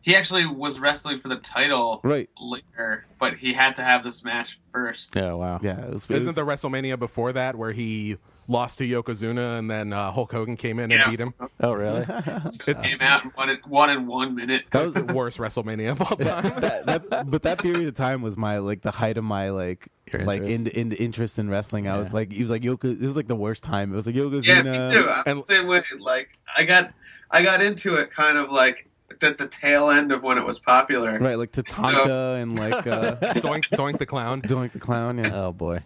he 0.00 0.16
actually 0.16 0.46
was 0.46 0.80
wrestling 0.80 1.18
for 1.18 1.28
the 1.28 1.36
title 1.36 2.00
right, 2.02 2.28
later, 2.40 3.06
but 3.18 3.36
he 3.36 3.52
had 3.52 3.76
to 3.76 3.82
have 3.82 4.02
this 4.02 4.24
match 4.24 4.60
first. 4.72 5.14
Yeah, 5.14 5.34
wow. 5.34 5.60
yeah. 5.62 5.80
It 5.86 5.92
was, 5.92 6.04
it 6.06 6.16
Isn't 6.16 6.26
was- 6.28 6.36
the 6.36 6.42
WrestleMania 6.42 6.98
before 6.98 7.32
that 7.34 7.54
where 7.56 7.72
he 7.72 8.16
lost 8.52 8.78
to 8.78 8.84
Yokozuna 8.86 9.58
and 9.58 9.70
then 9.70 9.92
uh, 9.92 10.12
Hulk 10.12 10.30
Hogan 10.30 10.56
came 10.56 10.78
in 10.78 10.90
Yeah. 10.90 11.02
and 11.02 11.10
beat 11.10 11.20
him? 11.20 11.34
Oh 11.60 11.72
really? 11.72 12.04
It's 12.08 12.58
Came 12.58 13.00
out 13.00 13.24
and 13.24 13.32
won 13.36 13.48
it 13.50 13.66
one 13.66 13.90
in 13.90 14.06
one 14.06 14.34
minute. 14.34 14.64
that 14.72 14.84
was 14.84 14.94
the 14.94 15.04
worst 15.12 15.38
WrestleMania 15.38 15.92
of 15.92 16.00
all 16.02 16.16
time. 16.16 16.42
that, 16.60 16.86
that, 17.10 17.30
but 17.30 17.42
that 17.42 17.58
period 17.58 17.88
of 17.88 17.94
time 17.94 18.22
was 18.22 18.36
my 18.36 18.58
like 18.58 18.82
the 18.82 18.90
height 18.92 19.16
of 19.16 19.24
my 19.24 19.50
like 19.50 19.88
Your 20.12 20.22
like 20.22 20.42
interest. 20.42 20.76
in, 20.76 20.92
in 20.92 20.96
interest 20.98 21.38
in 21.38 21.48
wrestling. 21.50 21.88
I 21.88 21.98
was 21.98 22.12
like, 22.14 22.32
it 22.32 22.40
was 22.40 22.50
like 22.50 22.62
Yoko. 22.62 22.84
It 23.02 23.04
was 23.06 23.16
like 23.16 23.28
the 23.28 23.36
worst 23.36 23.64
time. 23.64 23.92
It 23.92 23.96
was 23.96 24.06
like 24.06 24.14
Yokozuna. 24.14 24.64
yeah, 24.64 24.88
me 24.88 24.92
too. 24.94 25.08
I'm 25.08 25.22
and- 25.26 25.40
the 25.40 25.44
same 25.46 25.66
way. 25.66 25.82
Like 25.98 26.28
I 26.56 26.64
got 26.64 26.92
I 27.30 27.42
got 27.42 27.62
into 27.62 27.96
it 27.96 28.10
kind 28.12 28.38
of 28.38 28.52
like 28.52 28.88
at 29.22 29.38
the 29.38 29.46
tail 29.46 29.88
end 29.90 30.10
of 30.10 30.22
when 30.22 30.36
it 30.36 30.44
was 30.44 30.58
popular. 30.58 31.16
Right, 31.18 31.38
like 31.38 31.52
Tatanka 31.52 32.42
and 32.42 32.58
like 32.58 32.86
uh, 32.86 33.16
Doink, 33.40 33.68
Doink 33.70 33.98
the 33.98 34.06
Clown. 34.06 34.42
Doink 34.42 34.72
the 34.72 34.80
Clown. 34.80 35.18
Yeah. 35.18 35.30
Oh 35.34 35.52
boy. 35.52 35.80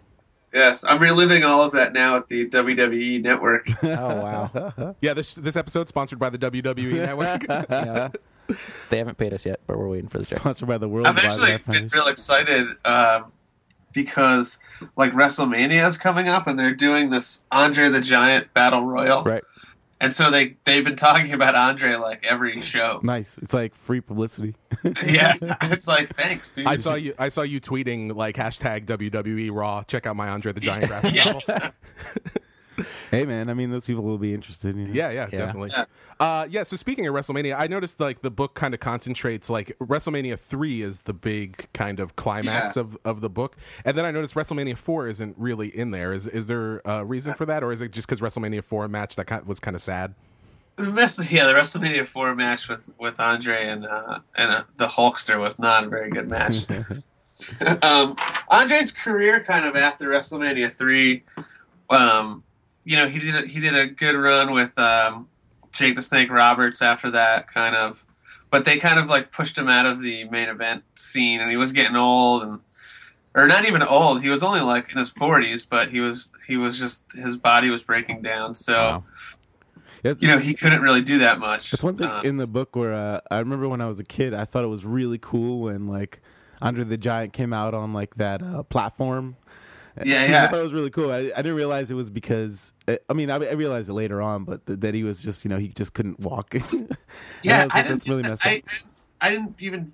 Yes, 0.57 0.83
I'm 0.83 0.99
reliving 0.99 1.43
all 1.43 1.61
of 1.61 1.71
that 1.73 1.93
now 1.93 2.15
at 2.15 2.27
the 2.29 2.49
WWE 2.49 3.21
network. 3.21 3.67
Oh 3.83 4.15
wow. 4.21 4.95
Yeah, 5.01 5.13
this 5.13 5.35
this 5.35 5.55
episode 5.55 5.87
sponsored 5.87 6.17
by 6.19 6.29
the 6.31 6.37
WWE 6.39 6.93
Network. 6.93 7.43
Yeah. 7.69 8.09
They 8.89 8.97
haven't 8.97 9.17
paid 9.17 9.33
us 9.33 9.45
yet, 9.45 9.59
but 9.67 9.77
we're 9.77 9.87
waiting 9.89 10.07
for 10.09 10.19
the 10.19 10.25
check. 10.25 10.39
Sponsored 10.39 10.67
by 10.69 10.77
the 10.77 10.87
World 10.87 11.05
I'm 11.05 11.17
actually 11.17 11.51
Web 11.51 11.65
been 11.65 11.73
Foundation. 11.73 11.89
real 11.93 12.07
excited 12.07 12.67
um, 12.85 13.31
because 13.93 14.57
like 14.95 15.11
WrestleMania 15.11 15.85
is 15.87 15.97
coming 15.97 16.27
up 16.27 16.47
and 16.47 16.57
they're 16.57 16.73
doing 16.73 17.09
this 17.09 17.43
Andre 17.51 17.89
the 17.89 18.01
Giant 18.01 18.53
Battle 18.53 18.83
Royal, 18.83 19.23
Right. 19.23 19.43
And 19.99 20.13
so 20.13 20.29
they 20.31 20.55
they've 20.63 20.83
been 20.83 20.95
talking 20.95 21.33
about 21.33 21.55
Andre 21.55 21.95
like 21.95 22.25
every 22.25 22.61
show. 22.61 22.99
Nice. 23.03 23.37
It's 23.37 23.53
like 23.53 23.73
free 23.75 24.01
publicity. 24.01 24.55
yeah, 25.05 25.33
it's 25.63 25.87
like 25.87 26.09
thanks, 26.15 26.51
dude. 26.51 26.65
I 26.67 26.75
saw 26.75 26.95
you. 26.95 27.13
I 27.17 27.29
saw 27.29 27.41
you 27.41 27.59
tweeting 27.59 28.15
like 28.15 28.35
hashtag 28.35 28.85
WWE 28.85 29.51
Raw. 29.51 29.83
Check 29.83 30.05
out 30.05 30.15
my 30.15 30.29
Andre 30.29 30.51
the 30.53 30.59
Giant 30.59 30.87
graphic 30.89 31.15
Yeah. 31.15 31.39
novel. 31.47 31.71
hey 33.11 33.25
man, 33.25 33.49
I 33.49 33.53
mean 33.53 33.69
those 33.71 33.85
people 33.85 34.03
will 34.03 34.17
be 34.17 34.33
interested. 34.33 34.75
You 34.75 34.87
know? 34.87 34.93
Yeah, 34.93 35.09
yeah, 35.09 35.27
Yeah. 35.31 35.37
definitely. 35.37 35.69
Yeah. 35.71 35.85
Uh, 36.19 36.47
yeah. 36.49 36.63
So 36.63 36.75
speaking 36.75 37.05
of 37.07 37.13
WrestleMania, 37.13 37.55
I 37.57 37.67
noticed 37.67 37.99
like 37.99 38.21
the 38.21 38.31
book 38.31 38.53
kind 38.55 38.73
of 38.73 38.79
concentrates 38.79 39.49
like 39.49 39.77
WrestleMania 39.79 40.37
three 40.39 40.81
is 40.81 41.01
the 41.01 41.13
big 41.13 41.67
kind 41.73 41.99
of 41.99 42.15
climax 42.15 42.75
Yeah. 42.75 42.81
of, 42.83 42.97
of 43.05 43.21
the 43.21 43.29
book, 43.29 43.55
and 43.85 43.97
then 43.97 44.05
I 44.05 44.11
noticed 44.11 44.33
WrestleMania 44.35 44.77
four 44.77 45.07
isn't 45.07 45.35
really 45.37 45.67
in 45.75 45.91
there. 45.91 46.13
Is 46.13 46.27
is 46.27 46.47
there 46.47 46.81
a 46.85 47.03
reason 47.05 47.33
for 47.33 47.45
that, 47.45 47.63
or 47.63 47.71
is 47.71 47.81
it 47.81 47.91
just 47.91 48.07
because 48.07 48.21
WrestleMania 48.21 48.63
four 48.63 48.87
match 48.87 49.15
that 49.15 49.25
kind 49.27 49.45
was 49.45 49.59
kind 49.59 49.75
of 49.75 49.81
sad? 49.81 50.13
the 50.77 50.91
rest, 50.91 51.31
yeah, 51.31 51.45
the 51.47 51.53
WrestleMania 51.53 52.05
four 52.05 52.35
match 52.35 52.69
with 52.69 52.87
with 52.99 53.19
Andre 53.19 53.67
and 53.67 53.85
uh, 53.85 54.19
and 54.35 54.51
uh, 54.51 54.63
the 54.77 54.87
Hulkster 54.87 55.39
was 55.39 55.57
not 55.57 55.83
a 55.83 55.87
very 55.87 56.09
good 56.11 56.29
match. 56.29 56.65
um, 57.83 58.15
Andre's 58.49 58.91
career, 58.91 59.43
kind 59.43 59.65
of 59.65 59.75
after 59.75 60.07
WrestleMania 60.07 60.71
three, 60.71 61.23
um, 61.89 62.43
you 62.87 62.95
know, 62.95 63.09
he 63.09 63.19
did 63.19 63.35
a, 63.35 63.47
he 63.47 63.59
did 63.59 63.75
a 63.75 63.85
good 63.85 64.15
run 64.15 64.53
with 64.53 64.77
um, 64.79 65.27
Jake 65.73 65.97
the 65.97 66.01
Snake 66.01 66.31
Roberts 66.31 66.81
after 66.81 67.11
that, 67.11 67.53
kind 67.53 67.75
of, 67.75 68.05
but 68.49 68.63
they 68.63 68.77
kind 68.77 68.97
of 68.97 69.09
like 69.09 69.33
pushed 69.33 69.57
him 69.57 69.67
out 69.67 69.85
of 69.85 70.01
the 70.01 70.23
main 70.29 70.47
event 70.47 70.83
scene, 70.95 71.41
and 71.41 71.51
he 71.51 71.57
was 71.57 71.73
getting 71.73 71.97
old, 71.97 72.43
and 72.43 72.59
or 73.35 73.45
not 73.45 73.65
even 73.65 73.83
old. 73.83 74.21
He 74.21 74.29
was 74.29 74.41
only 74.41 74.61
like 74.61 74.89
in 74.89 74.97
his 74.97 75.09
forties, 75.11 75.65
but 75.65 75.89
he 75.89 75.99
was 75.99 76.31
he 76.47 76.55
was 76.55 76.79
just 76.79 77.11
his 77.11 77.35
body 77.35 77.69
was 77.69 77.83
breaking 77.83 78.21
down. 78.21 78.55
So 78.55 78.73
Wow. 78.73 79.03
Yeah, 80.03 80.13
you 80.19 80.27
know 80.29 80.37
he 80.37 80.53
couldn't 80.53 80.81
really 80.81 81.01
do 81.01 81.17
that 81.17 81.39
much. 81.39 81.71
That's 81.71 81.83
one 81.83 81.97
thing 81.97 82.07
Uh, 82.07 82.21
in 82.23 82.37
the 82.37 82.47
book 82.47 82.75
where 82.75 82.93
uh, 82.93 83.19
I 83.29 83.39
remember 83.39 83.67
when 83.67 83.81
I 83.81 83.87
was 83.87 83.99
a 83.99 84.05
kid, 84.05 84.33
I 84.33 84.45
thought 84.45 84.63
it 84.63 84.67
was 84.67 84.85
really 84.85 85.17
cool 85.17 85.59
when 85.61 85.87
like 85.87 86.21
Andre 86.61 86.85
the 86.85 86.97
Giant 86.97 87.33
came 87.33 87.51
out 87.51 87.73
on 87.73 87.91
like 87.93 88.15
that 88.15 88.41
uh, 88.41 88.63
platform. 88.63 89.35
Yeah, 90.05 90.25
yeah. 90.29 90.43
I 90.43 90.47
thought 90.47 90.59
it 90.59 90.63
was 90.63 90.73
really 90.73 90.89
cool. 90.89 91.11
I, 91.11 91.31
I 91.35 91.41
didn't 91.41 91.55
realize 91.55 91.91
it 91.91 91.95
was 91.95 92.09
because 92.09 92.73
I 92.87 93.13
mean 93.13 93.29
I, 93.29 93.35
I 93.35 93.53
realized 93.53 93.89
it 93.89 93.93
later 93.93 94.21
on, 94.21 94.43
but 94.43 94.65
th- 94.65 94.79
that 94.79 94.93
he 94.93 95.03
was 95.03 95.21
just 95.21 95.45
you 95.45 95.49
know 95.49 95.57
he 95.57 95.69
just 95.69 95.93
couldn't 95.93 96.19
walk. 96.19 96.55
Yeah, 97.43 97.61
I 97.61 97.63
was 97.65 97.73
I 97.73 97.81
didn't. 97.81 97.91
that's 97.91 98.09
really 98.09 98.23
messed 98.23 98.45
I, 98.45 98.57
up. 98.57 98.63
I, 99.21 99.27
I 99.27 99.31
didn't 99.31 99.61
even. 99.61 99.91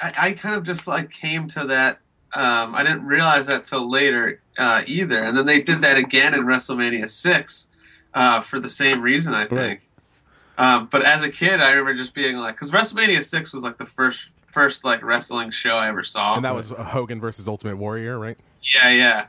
I, 0.00 0.12
I 0.18 0.32
kind 0.32 0.54
of 0.54 0.62
just 0.64 0.86
like 0.86 1.10
came 1.10 1.48
to 1.48 1.64
that. 1.66 1.98
Um, 2.32 2.74
I 2.74 2.82
didn't 2.82 3.06
realize 3.06 3.46
that 3.46 3.64
till 3.64 3.88
later 3.90 4.40
uh, 4.58 4.82
either, 4.86 5.22
and 5.22 5.36
then 5.36 5.46
they 5.46 5.60
did 5.60 5.82
that 5.82 5.96
again 5.96 6.34
in 6.34 6.42
WrestleMania 6.42 7.10
six 7.10 7.68
uh, 8.14 8.40
for 8.40 8.60
the 8.60 8.68
same 8.68 9.02
reason, 9.02 9.34
I 9.34 9.46
think. 9.46 9.52
Right. 9.52 9.80
Um, 10.58 10.88
but 10.90 11.04
as 11.04 11.22
a 11.22 11.30
kid, 11.30 11.60
I 11.60 11.70
remember 11.70 11.94
just 11.94 12.14
being 12.14 12.36
like, 12.36 12.54
because 12.54 12.70
WrestleMania 12.70 13.22
six 13.22 13.52
was 13.52 13.62
like 13.62 13.78
the 13.78 13.86
first 13.86 14.30
first 14.46 14.84
like 14.84 15.02
wrestling 15.02 15.50
show 15.50 15.76
I 15.76 15.88
ever 15.88 16.02
saw, 16.02 16.34
and 16.34 16.44
that 16.44 16.54
was 16.54 16.70
Hogan 16.70 17.20
versus 17.20 17.46
Ultimate 17.46 17.76
Warrior, 17.76 18.18
right? 18.18 18.42
Yeah, 18.62 18.90
yeah. 18.90 19.26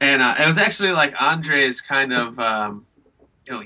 And 0.00 0.20
uh, 0.22 0.34
it 0.38 0.46
was 0.46 0.58
actually 0.58 0.92
like 0.92 1.14
Andre's 1.20 1.80
kind 1.80 2.12
of, 2.12 2.38
um, 2.38 2.86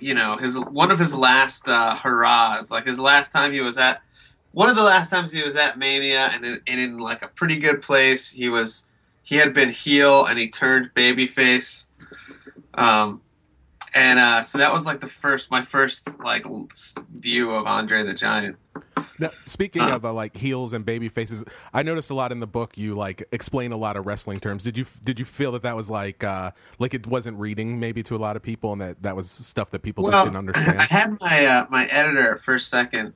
you 0.01 0.15
know, 0.15 0.37
his 0.37 0.59
one 0.59 0.91
of 0.91 0.99
his 0.99 1.15
last 1.15 1.69
uh, 1.69 1.97
hurrahs, 1.97 2.71
like 2.71 2.87
his 2.87 3.01
last 3.01 3.33
time 3.33 3.53
he 3.53 3.61
was 3.61 3.79
at, 3.79 4.01
one 4.53 4.69
of 4.69 4.77
the 4.77 4.83
last 4.83 5.11
times 5.11 5.33
he 5.33 5.43
was 5.43 5.57
at 5.57 5.79
Mania, 5.79 6.31
and 6.33 6.45
in, 6.45 6.61
and 6.67 6.81
in 6.81 6.99
like 6.99 7.23
a 7.23 7.29
pretty 7.29 7.57
good 7.57 7.83
place. 7.83 8.31
He 8.31 8.49
was, 8.49 8.85
he 9.23 9.37
had 9.37 9.55
been 9.55 9.71
heel, 9.71 10.25
and 10.25 10.39
he 10.39 10.49
turned 10.49 10.91
babyface. 10.95 11.87
Um, 12.75 13.23
and 13.95 14.19
uh, 14.19 14.43
so 14.43 14.59
that 14.59 14.73
was 14.73 14.87
like 14.87 15.01
the 15.01 15.09
first, 15.09 15.51
my 15.51 15.63
first 15.63 16.19
like 16.21 16.45
view 17.15 17.51
of 17.53 17.67
Andre 17.67 18.03
the 18.05 18.15
Giant. 18.15 18.57
Now, 19.19 19.31
speaking 19.45 19.83
Uh. 19.83 19.97
of 19.97 20.05
uh, 20.05 20.13
like 20.13 20.35
heels 20.37 20.73
and 20.73 20.85
baby 20.85 21.09
faces, 21.11 21.45
I 21.75 21.83
noticed 21.83 22.11
a 22.11 22.15
lot 22.15 22.33
in 22.33 22.41
the 22.41 22.47
book. 22.47 22.79
You 22.79 22.95
like 22.95 23.23
explain 23.33 23.71
a 23.73 23.77
lot 23.77 23.97
of 23.97 24.07
wrestling 24.07 24.39
terms. 24.39 24.65
Did 24.65 24.79
you 24.79 24.87
did 25.05 25.19
you 25.19 25.27
feel 25.27 25.53
that 25.53 25.63
that 25.63 25.77
was 25.77 25.91
like 25.91 26.25
uh, 26.25 26.53
like 26.79 26.95
it 26.95 27.07
wasn't 27.07 27.39
reading 27.39 27.79
maybe 27.79 28.03
to 28.05 28.17
a 28.17 28.19
lot 28.19 28.37
of 28.37 28.43
people, 28.43 28.73
and 28.73 28.81
that 28.81 29.03
that 29.03 29.17
was 29.17 29.31
stuff 29.31 29.71
that 29.73 29.83
people 29.83 30.11
just 30.11 30.25
didn't 30.25 30.37
understand? 30.37 30.79
I 30.81 30.85
had 30.85 31.21
my 31.21 31.45
uh, 31.47 31.67
my 31.71 31.87
editor 31.87 32.33
at 32.35 32.41
first 32.41 32.69
second 32.69 33.13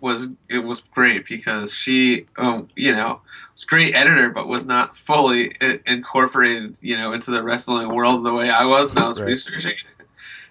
was 0.00 0.28
it 0.48 0.58
was 0.60 0.80
great 0.80 1.26
because 1.26 1.72
she 1.74 2.26
um, 2.36 2.68
you 2.76 2.92
know 2.92 3.20
was 3.54 3.64
a 3.64 3.66
great 3.66 3.94
editor 3.94 4.30
but 4.30 4.46
was 4.48 4.64
not 4.66 4.96
fully 4.96 5.56
incorporated 5.86 6.78
you 6.80 6.96
know 6.96 7.12
into 7.12 7.30
the 7.30 7.42
wrestling 7.42 7.88
world 7.94 8.24
the 8.24 8.32
way 8.32 8.50
I 8.50 8.64
was 8.64 8.94
when 8.94 9.02
I 9.04 9.08
was 9.08 9.20
Right. 9.20 9.28
researching 9.28 9.72
it. 9.98 10.06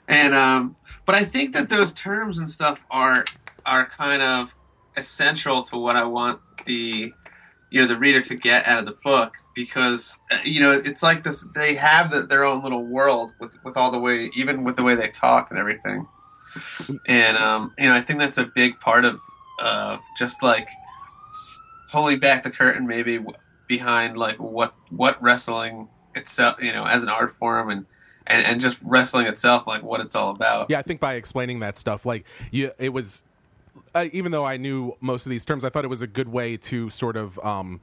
and 0.07 0.33
um 0.33 0.75
but 1.05 1.15
I 1.15 1.23
think 1.23 1.53
that 1.53 1.69
those 1.69 1.93
terms 1.93 2.37
and 2.37 2.49
stuff 2.49 2.85
are 2.91 3.23
are 3.65 3.85
kind 3.85 4.21
of 4.21 4.55
essential 4.97 5.63
to 5.63 5.77
what 5.77 5.95
I 5.95 6.03
want 6.03 6.41
the 6.65 7.13
you 7.69 7.81
know 7.81 7.87
the 7.87 7.97
reader 7.97 8.21
to 8.21 8.35
get 8.35 8.67
out 8.67 8.79
of 8.79 8.85
the 8.85 8.97
book 9.03 9.33
because 9.55 10.19
uh, 10.31 10.39
you 10.43 10.59
know 10.59 10.71
it's 10.71 11.01
like 11.03 11.23
this 11.23 11.47
they 11.55 11.75
have 11.75 12.11
the, 12.11 12.23
their 12.23 12.43
own 12.43 12.61
little 12.63 12.85
world 12.85 13.33
with 13.39 13.55
with 13.63 13.77
all 13.77 13.91
the 13.91 13.99
way 13.99 14.29
even 14.33 14.63
with 14.63 14.75
the 14.75 14.83
way 14.83 14.95
they 14.95 15.09
talk 15.09 15.49
and 15.49 15.59
everything 15.59 16.07
and 17.07 17.37
um 17.37 17.73
you 17.77 17.87
know 17.87 17.93
I 17.93 18.01
think 18.01 18.19
that's 18.19 18.37
a 18.37 18.45
big 18.45 18.79
part 18.79 19.05
of 19.05 19.19
uh 19.59 19.97
just 20.17 20.43
like 20.43 20.69
pulling 21.91 22.19
back 22.19 22.43
the 22.43 22.51
curtain 22.51 22.87
maybe 22.87 23.23
behind 23.67 24.17
like 24.17 24.37
what 24.37 24.73
what 24.89 25.21
wrestling 25.21 25.87
itself 26.15 26.61
you 26.61 26.71
know 26.71 26.85
as 26.85 27.03
an 27.03 27.09
art 27.09 27.31
form 27.31 27.69
and 27.69 27.85
and, 28.27 28.45
and 28.45 28.61
just 28.61 28.79
wrestling 28.83 29.27
itself 29.27 29.67
like 29.67 29.83
what 29.83 29.99
it's 29.99 30.15
all 30.15 30.29
about 30.29 30.69
Yeah, 30.69 30.79
I 30.79 30.81
think 30.81 30.99
by 30.99 31.15
explaining 31.15 31.59
that 31.59 31.77
stuff, 31.77 32.05
like 32.05 32.25
you, 32.51 32.71
it 32.79 32.89
was. 32.89 33.23
Even 33.95 34.31
though 34.31 34.45
I 34.45 34.57
knew 34.57 34.95
most 35.01 35.25
of 35.25 35.29
these 35.29 35.45
terms, 35.45 35.65
I 35.65 35.69
thought 35.69 35.83
it 35.83 35.89
was 35.89 36.01
a 36.01 36.07
good 36.07 36.27
way 36.27 36.57
to 36.57 36.89
sort 36.89 37.15
of, 37.15 37.37
um, 37.39 37.79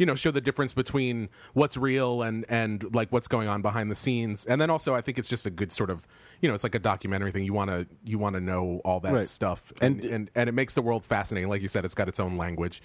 you 0.00 0.06
know, 0.06 0.14
show 0.14 0.30
the 0.30 0.40
difference 0.40 0.72
between 0.72 1.28
what's 1.52 1.76
real 1.76 2.22
and 2.22 2.46
and 2.48 2.94
like 2.94 3.12
what's 3.12 3.28
going 3.28 3.48
on 3.48 3.60
behind 3.60 3.90
the 3.90 3.94
scenes. 3.94 4.46
And 4.46 4.58
then 4.58 4.70
also, 4.70 4.94
I 4.94 5.02
think 5.02 5.18
it's 5.18 5.28
just 5.28 5.44
a 5.44 5.50
good 5.50 5.70
sort 5.70 5.90
of, 5.90 6.06
you 6.40 6.48
know, 6.48 6.54
it's 6.54 6.64
like 6.64 6.74
a 6.74 6.78
documentary 6.78 7.30
thing. 7.32 7.44
You 7.44 7.52
want 7.52 7.70
to 7.70 7.86
you 8.04 8.18
want 8.18 8.34
to 8.34 8.40
know 8.40 8.80
all 8.82 8.98
that 9.00 9.12
Right. 9.12 9.28
stuff, 9.28 9.72
and, 9.80 10.02
And- 10.02 10.12
and 10.14 10.30
and 10.34 10.48
it 10.48 10.52
makes 10.52 10.72
the 10.74 10.80
world 10.82 11.04
fascinating. 11.04 11.50
Like 11.50 11.60
you 11.60 11.68
said, 11.68 11.84
it's 11.84 11.94
got 11.94 12.08
its 12.08 12.18
own 12.18 12.36
language. 12.38 12.82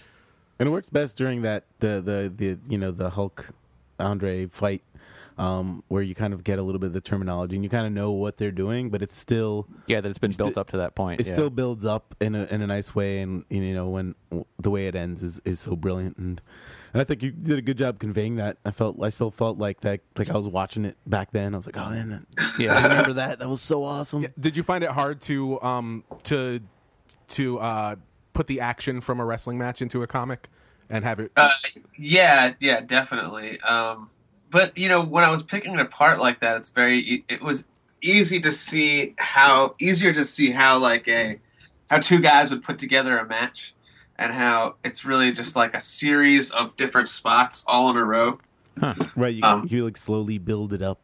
and 0.59 0.67
it 0.69 0.71
works 0.71 0.89
best 0.89 1.17
during 1.17 1.41
that 1.43 1.63
the 1.79 2.01
the 2.01 2.31
the 2.35 2.59
you 2.69 2.77
know 2.77 2.91
the 2.91 3.09
Hulk 3.11 3.49
Andre 3.99 4.45
fight. 4.47 4.81
Um, 5.37 5.83
where 5.89 6.01
you 6.01 6.15
kind 6.15 6.33
of 6.33 6.45
get 6.45 6.59
a 6.59 6.63
little 6.63 6.79
bit 6.79 6.87
of 6.87 6.93
the 6.93 7.01
terminology 7.01 7.55
and 7.55 7.63
you 7.63 7.69
kind 7.69 7.85
of 7.85 7.91
know 7.91 8.13
what 8.13 8.37
they're 8.37 8.51
doing, 8.53 8.89
but 8.89 9.01
it's 9.01 9.17
still 9.17 9.67
Yeah, 9.85 9.99
that 9.99 10.07
it's 10.07 10.17
been 10.17 10.31
built 10.31 10.57
up 10.57 10.69
to 10.69 10.77
that 10.77 10.95
point. 10.95 11.19
it 11.19 11.27
yeah. 11.27 11.33
still 11.33 11.49
builds 11.49 11.83
up 11.83 12.15
in 12.21 12.35
a 12.35 12.45
in 12.45 12.61
a 12.61 12.67
nice 12.67 12.95
way, 12.95 13.19
and 13.19 13.43
you 13.49 13.73
know 13.73 13.89
when 13.89 14.15
the 14.57 14.71
way 14.71 14.87
it 14.87 14.95
ends 14.95 15.21
is, 15.21 15.41
is 15.43 15.59
so 15.59 15.75
brilliant, 15.75 16.15
and 16.17 16.41
and 16.93 17.01
I 17.01 17.03
think 17.03 17.21
you 17.21 17.31
did 17.31 17.57
a 17.59 17.61
good 17.61 17.77
job 17.77 17.99
conveying 17.99 18.37
that. 18.37 18.59
I 18.63 18.71
felt 18.71 18.95
I 19.03 19.09
still 19.09 19.29
felt 19.29 19.57
like 19.57 19.81
that, 19.81 19.99
like 20.17 20.29
I 20.29 20.37
was 20.37 20.47
watching 20.47 20.85
it 20.85 20.95
back 21.05 21.31
then. 21.31 21.53
I 21.53 21.57
was 21.57 21.65
like, 21.65 21.75
oh 21.77 21.89
man, 21.89 22.25
I 22.37 22.51
yeah. 22.57 22.81
remember 22.83 23.13
that. 23.13 23.39
That 23.39 23.49
was 23.49 23.61
so 23.61 23.83
awesome. 23.83 24.25
Did 24.39 24.55
you 24.55 24.63
find 24.63 24.85
it 24.85 24.91
hard 24.91 25.19
to 25.21 25.61
um 25.61 26.05
to 26.23 26.61
to 27.29 27.59
uh 27.59 27.95
put 28.31 28.47
the 28.47 28.61
action 28.61 29.01
from 29.01 29.19
a 29.19 29.25
wrestling 29.25 29.57
match 29.57 29.81
into 29.81 30.01
a 30.01 30.07
comic 30.07 30.47
and 30.89 31.03
have 31.03 31.19
it? 31.19 31.33
Uh, 31.35 31.49
yeah, 31.97 32.53
yeah, 32.61 32.79
definitely. 32.79 33.59
Um, 33.61 34.09
but 34.55 34.77
you 34.77 34.87
know, 34.87 35.03
when 35.03 35.25
I 35.25 35.29
was 35.29 35.43
picking 35.43 35.73
it 35.73 35.81
apart 35.81 36.17
like 36.21 36.39
that, 36.39 36.55
it's 36.55 36.69
very. 36.69 36.99
e- 36.99 37.23
It 37.27 37.41
was 37.41 37.65
easy 38.01 38.39
to 38.39 38.51
see 38.53 39.13
how 39.17 39.75
easier 39.79 40.13
to 40.13 40.23
see 40.23 40.49
how 40.51 40.77
like 40.77 41.09
a 41.09 41.37
how 41.89 41.99
two 41.99 42.19
guys 42.21 42.51
would 42.51 42.63
put 42.63 42.79
together 42.79 43.17
a 43.17 43.25
match, 43.27 43.73
and 44.17 44.31
how 44.31 44.75
it's 44.85 45.03
really 45.03 45.33
just 45.33 45.57
like 45.57 45.75
a 45.75 45.81
series 45.81 46.51
of 46.51 46.75
different 46.77 47.09
spots 47.09 47.65
all 47.67 47.89
in 47.89 47.97
a 47.97 48.03
row. 48.05 48.39
Right, 49.15 49.35
you, 49.35 49.43
Um, 49.43 49.65
you 49.69 49.83
like 49.83 49.97
slowly 49.97 50.37
build 50.37 50.71
it 50.71 50.81
up. 50.81 51.01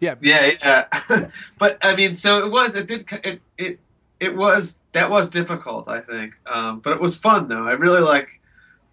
yeah, 0.00 0.14
Yeah, 0.22 0.52
yeah. 0.64 1.28
but 1.58 1.76
I 1.82 1.94
mean, 1.94 2.14
so 2.14 2.46
it 2.46 2.50
was. 2.50 2.76
It 2.76 2.86
did. 2.88 3.04
It 3.24 3.40
it 3.58 3.78
it 4.20 4.34
was 4.34 4.78
that 4.92 5.10
was 5.10 5.28
difficult. 5.28 5.86
I 5.86 6.00
think, 6.00 6.32
um, 6.46 6.80
but 6.80 6.94
it 6.94 7.00
was 7.00 7.14
fun 7.14 7.48
though. 7.48 7.66
I 7.68 7.72
really 7.72 8.00
like 8.00 8.40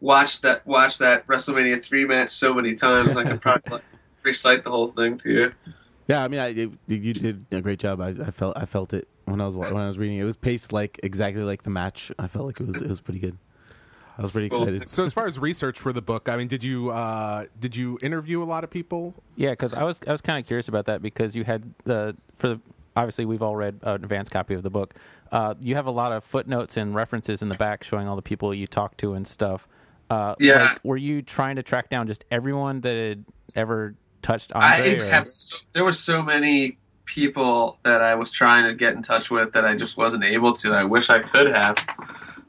watched 0.02 0.42
that 0.42 0.68
watched 0.68 1.00
that 1.00 1.26
WrestleMania 1.28 1.82
three 1.82 2.04
match 2.04 2.32
so 2.32 2.54
many 2.54 2.76
times. 2.76 3.16
I 3.16 3.24
could 3.24 3.40
probably 3.40 3.72
like, 3.76 3.84
recite 4.24 4.64
the 4.64 4.70
whole 4.72 4.88
thing 4.88 5.18
to 5.20 5.32
you. 5.32 5.54
Yeah, 6.08 6.24
I 6.24 6.28
mean, 6.28 6.40
I, 6.40 6.48
it, 6.50 6.72
you 6.88 7.14
did 7.14 7.46
a 7.52 7.62
great 7.62 7.80
job. 7.80 8.02
I, 8.02 8.10
I 8.10 8.32
felt 8.32 8.58
I 8.58 8.66
felt 8.66 8.94
it 8.94 9.08
when 9.26 9.40
I 9.40 9.46
was 9.46 9.56
when 9.56 9.76
I 9.76 9.88
was 9.88 9.98
reading 9.98 10.18
it. 10.18 10.22
It 10.22 10.26
was 10.26 10.36
paced 10.36 10.74
like 10.74 11.00
exactly 11.04 11.44
like 11.44 11.64
the 11.64 11.70
match. 11.70 12.12
I 12.20 12.28
felt 12.28 12.46
like 12.46 12.60
it 12.60 12.68
was 12.68 12.82
it 12.82 12.90
was 12.90 13.00
pretty 13.02 13.20
good. 13.20 13.38
I 14.18 14.22
was 14.22 14.34
pretty 14.34 14.48
excited. 14.48 14.88
So 14.90 15.06
as 15.06 15.14
far 15.14 15.26
as 15.26 15.40
research 15.40 15.80
for 15.80 15.92
the 15.92 16.02
book, 16.02 16.30
I 16.30 16.38
mean, 16.38 16.48
did 16.48 16.64
you 16.64 16.90
uh, 16.92 17.46
did 17.60 17.76
you 17.76 17.98
interview 18.02 18.44
a 18.44 18.46
lot 18.46 18.64
of 18.64 18.70
people? 18.70 19.14
Yeah, 19.36 19.52
because 19.52 19.74
I 19.74 19.84
was 19.84 20.02
I 20.06 20.12
was 20.12 20.22
kind 20.22 20.38
of 20.40 20.46
curious 20.46 20.68
about 20.68 20.86
that 20.86 21.02
because 21.02 21.36
you 21.36 21.46
had 21.46 21.74
the 21.86 22.16
for 22.36 22.50
the 22.50 22.60
obviously 22.96 23.26
we've 23.26 23.42
all 23.42 23.56
read 23.56 23.80
an 23.82 23.96
advanced 24.04 24.30
copy 24.30 24.54
of 24.54 24.62
the 24.62 24.70
book. 24.70 24.94
Uh, 25.32 25.56
you 25.62 25.74
have 25.76 25.88
a 25.88 25.92
lot 25.92 26.12
of 26.12 26.24
footnotes 26.24 26.78
and 26.78 26.94
references 26.94 27.42
in 27.42 27.48
the 27.50 27.56
back 27.56 27.84
showing 27.84 28.08
all 28.08 28.16
the 28.16 28.22
people 28.22 28.54
you 28.54 28.68
talked 28.68 29.00
to 29.00 29.14
and 29.14 29.26
stuff. 29.26 29.68
Uh, 30.12 30.36
Yeah. 30.38 30.62
like, 30.64 30.80
were 30.84 30.98
you 30.98 31.24
trying 31.24 31.56
to 31.56 31.64
track 31.64 31.90
down 31.90 32.06
just 32.06 32.24
everyone 32.30 32.82
that 32.82 32.96
had 32.96 33.26
ever 33.56 33.96
touched 34.24 34.52
Andre? 34.54 35.00
I 35.00 35.06
have 35.10 35.28
so, 35.28 35.58
there 35.74 35.84
were 35.84 35.94
so 35.94 36.24
many 36.24 36.78
people 37.06 37.78
that 37.84 38.02
I 38.02 38.16
was 38.16 38.32
trying 38.32 38.68
to 38.68 38.74
get 38.74 38.94
in 38.94 39.04
touch 39.04 39.30
with 39.30 39.54
that 39.54 39.66
I 39.66 39.76
just 39.76 39.98
wasn't 39.98 40.24
able 40.24 40.54
to. 40.56 40.72
I 40.74 40.84
wish 40.86 41.10
I 41.10 41.20
could 41.20 41.48
have. 41.48 41.78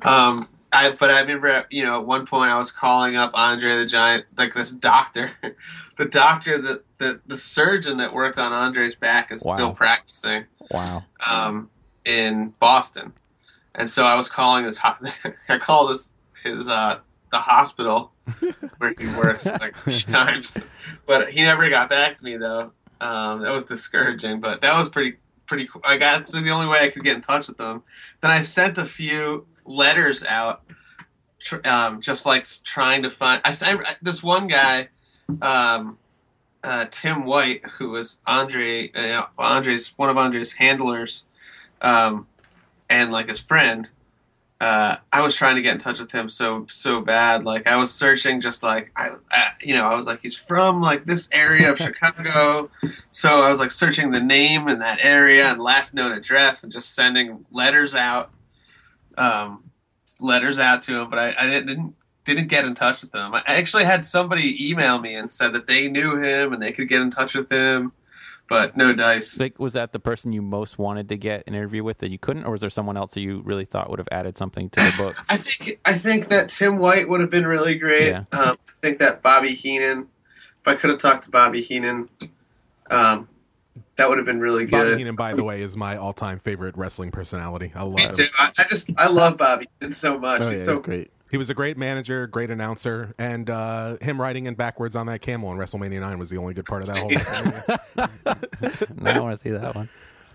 Um, 0.03 0.49
I 0.73 0.93
but 0.93 1.11
I 1.11 1.21
remember 1.21 1.67
you 1.71 1.85
know 1.85 2.01
at 2.01 2.07
one 2.07 2.27
point 2.27 2.51
I 2.51 2.59
was 2.59 2.71
calling 2.73 3.17
up 3.17 3.33
Andre 3.35 3.77
the 3.77 3.87
Giant, 3.87 4.27
like 4.37 4.55
this 4.55 4.73
doctor, 4.73 5.33
the 5.97 6.05
doctor 6.05 6.59
that 6.59 6.85
the 6.99 7.21
the 7.27 7.37
surgeon 7.37 7.99
that 7.99 8.13
worked 8.13 8.39
on 8.39 8.53
Andre's 8.53 8.95
back 8.95 9.31
is 9.31 9.43
Wow. 9.43 9.55
still 9.55 9.73
practicing 9.73 10.47
wow. 10.71 11.05
um, 11.25 11.71
in 12.05 12.55
Boston, 12.59 13.13
and 13.75 13.89
so 13.89 14.05
I 14.05 14.17
was 14.17 14.29
calling 14.29 14.65
his. 14.65 14.81
I 15.49 15.59
called 15.59 15.91
his 15.91 16.13
his 16.43 16.69
uh, 16.69 17.01
the 17.35 17.41
hospital 17.41 18.13
where 18.79 18.95
he 18.97 19.07
works 19.19 19.45
like 19.45 19.77
three 19.77 20.01
times, 20.07 20.57
but 21.05 21.33
he 21.33 21.43
never 21.43 21.69
got 21.69 21.91
back 21.91 22.17
to 22.17 22.25
me 22.25 22.37
though. 22.37 22.71
Um, 23.01 23.43
that 23.43 23.51
was 23.53 23.65
discouraging, 23.65 24.39
but 24.39 24.61
that 24.61 24.79
was 24.79 24.89
pretty 24.89 25.17
pretty 25.47 25.67
cool. 25.67 25.83
I 25.85 25.99
got 25.99 26.27
the 26.27 26.51
only 26.51 26.69
way 26.69 26.79
I 26.79 26.91
could 26.91 27.03
get 27.03 27.17
in 27.17 27.23
touch 27.23 27.49
with 27.49 27.59
them. 27.59 27.83
Then 28.21 28.31
I 28.31 28.43
sent 28.43 28.79
a 28.79 28.85
few 28.85 29.47
letters 29.65 30.25
out, 30.25 30.63
tr- 31.41 31.67
um, 31.67 32.01
just 32.01 32.25
like 32.25 32.47
trying 32.63 33.03
to 33.03 33.11
find. 33.11 33.43
I 33.45 33.53
sent 33.53 33.81
this 34.01 34.23
one 34.23 34.47
guy. 34.47 34.89
Um, 35.43 35.99
uh, 36.63 36.87
Tim 36.91 37.25
White, 37.25 37.67
who 37.79 37.91
was 37.91 38.21
Andre, 38.27 38.91
uh, 38.93 39.27
Andre's 39.37 39.89
one 39.99 40.09
of 40.09 40.17
Andre's 40.17 40.53
handlers, 40.53 41.27
um, 41.83 42.29
and 42.89 43.11
like 43.11 43.29
his 43.29 43.41
friend. 43.41 43.91
Uh, 44.61 44.97
I 45.13 45.21
was 45.21 45.35
trying 45.35 45.57
to 45.57 45.63
get 45.63 45.75
in 45.75 45.81
touch 45.81 45.99
with 45.99 46.13
him 46.13 46.29
so 46.29 46.67
so 46.71 47.01
bad. 47.01 47.45
Like 47.45 47.67
I 47.67 47.77
was 47.77 47.93
searching, 47.93 48.41
just 48.41 48.63
like 48.63 48.93
I, 48.97 49.11
I 49.31 49.53
you 49.61 49.75
know, 49.75 49.85
I 49.85 49.95
was 49.95 50.07
like, 50.07 50.21
he's 50.23 50.37
from 50.37 50.81
like 50.81 51.05
this 51.05 51.29
area 51.33 51.71
of 51.73 51.79
Chicago, 51.79 52.71
so 53.11 53.29
I 53.29 53.51
was 53.51 53.59
like 53.59 53.73
searching 53.73 54.11
the 54.11 54.21
name 54.21 54.69
in 54.69 54.79
that 54.79 55.01
area 55.03 55.47
and 55.51 55.61
last 55.61 55.93
known 55.93 56.13
address, 56.13 56.63
and 56.63 56.73
just 56.73 56.95
sending 56.95 57.45
letters 57.51 57.95
out, 57.95 58.31
um, 59.19 59.71
letters 60.21 60.59
out 60.59 60.83
to 60.83 61.01
him. 61.01 61.11
But 61.11 61.19
I, 61.19 61.35
I 61.39 61.47
didn't 61.51 61.95
didn't 62.25 62.49
get 62.49 62.65
in 62.65 62.75
touch 62.75 63.03
with 63.03 63.15
him. 63.15 63.35
I 63.35 63.43
actually 63.47 63.85
had 63.85 64.05
somebody 64.05 64.71
email 64.71 64.99
me 65.01 65.15
and 65.15 65.31
said 65.33 65.53
that 65.53 65.67
they 65.67 65.89
knew 65.89 66.17
him 66.17 66.53
and 66.53 66.63
they 66.63 66.73
could 66.73 66.89
get 66.89 67.03
in 67.03 67.11
touch 67.11 67.35
with 67.35 67.51
him 67.51 67.93
but 68.49 68.77
no 68.77 68.93
dice. 68.93 69.39
Like, 69.39 69.59
was 69.59 69.73
that 69.73 69.93
the 69.93 69.99
person 69.99 70.33
you 70.33 70.43
most 70.43 70.79
wanted 70.79 71.09
to 71.09 71.17
get 71.17 71.45
an 71.47 71.55
interview 71.55 71.83
with 71.83 71.99
that 71.99 72.11
you 72.11 72.19
couldn't, 72.19 72.45
or 72.45 72.53
was 72.53 72.61
there 72.61 72.71
someone 72.71 72.97
else 72.97 73.15
that 73.15 73.21
you 73.21 73.41
really 73.45 73.65
thought 73.65 73.91
would 73.91 73.99
have 73.99 74.09
added 74.13 74.37
something 74.37 74.69
to 74.71 74.81
the 74.81 74.95
book? 74.99 75.17
I 75.29 75.37
think 75.37 75.81
I 75.85 75.95
think 75.95 76.29
that 76.29 76.51
Tim 76.51 76.79
White 76.79 77.09
would 77.09 77.21
have 77.21 77.31
been 77.31 77.47
really 77.47 77.77
great. 77.77 78.09
Yeah. 78.09 78.25
Um, 78.33 78.57
I 78.59 78.73
think 78.83 78.99
that 78.99 79.23
Bobby 79.23 79.55
Heenan, 79.55 80.09
if 80.61 80.69
I 80.69 80.75
could 80.75 80.91
have 80.91 80.99
talked 80.99 81.25
to 81.25 81.31
Bobby 81.31 81.63
Heenan, 81.63 82.09
um, 82.91 83.29
that 83.97 84.09
would 84.09 84.19
have 84.19 84.27
been 84.27 84.41
really 84.41 84.65
good. 84.65 84.73
Bobby. 84.73 84.97
Heenan, 84.99 85.17
by 85.17 85.35
the 85.35 85.45
way, 85.45 85.63
is 85.63 85.77
my 85.77 85.97
all-time 85.97 86.39
favorite 86.39 86.77
wrestling 86.77 87.11
personality. 87.11 87.73
I 87.75 87.83
love. 87.83 87.95
Me 87.95 88.07
love. 88.07 88.17
too. 88.17 88.27
I, 88.39 88.53
I 88.59 88.65
just 88.65 88.91
I 88.99 89.09
love 89.09 89.39
Bobby 89.39 89.69
Heenan 89.81 89.93
so 89.93 90.19
much. 90.19 90.43
Oh, 90.43 90.51
He's 90.51 90.61
yeah, 90.61 90.65
so 90.67 90.73
it's 90.73 90.81
great. 90.81 91.11
He 91.35 91.37
was 91.37 91.51
a 91.51 91.55
great 91.55 91.77
manager, 91.77 92.29
great 92.29 92.49
announcer, 92.53 93.13
and 93.19 93.51
uh, 93.51 93.97
him 94.01 94.21
riding 94.21 94.47
in 94.47 94.55
backwards 94.55 94.95
on 94.95 95.07
that 95.07 95.21
camel 95.21 95.51
in 95.51 95.59
WrestleMania 95.59 95.99
nine 95.99 96.17
was 96.21 96.31
the 96.31 96.37
only 96.37 96.55
good 96.55 96.65
part 96.65 96.83
of 96.83 96.87
that 96.87 96.99
whole. 96.99 97.11
WrestleMania. 97.11 98.95
No, 99.03 99.11
I 99.11 99.19
want 99.19 99.37
to 99.37 99.43
see 99.43 99.51
that 99.51 99.75
one. 99.75 99.89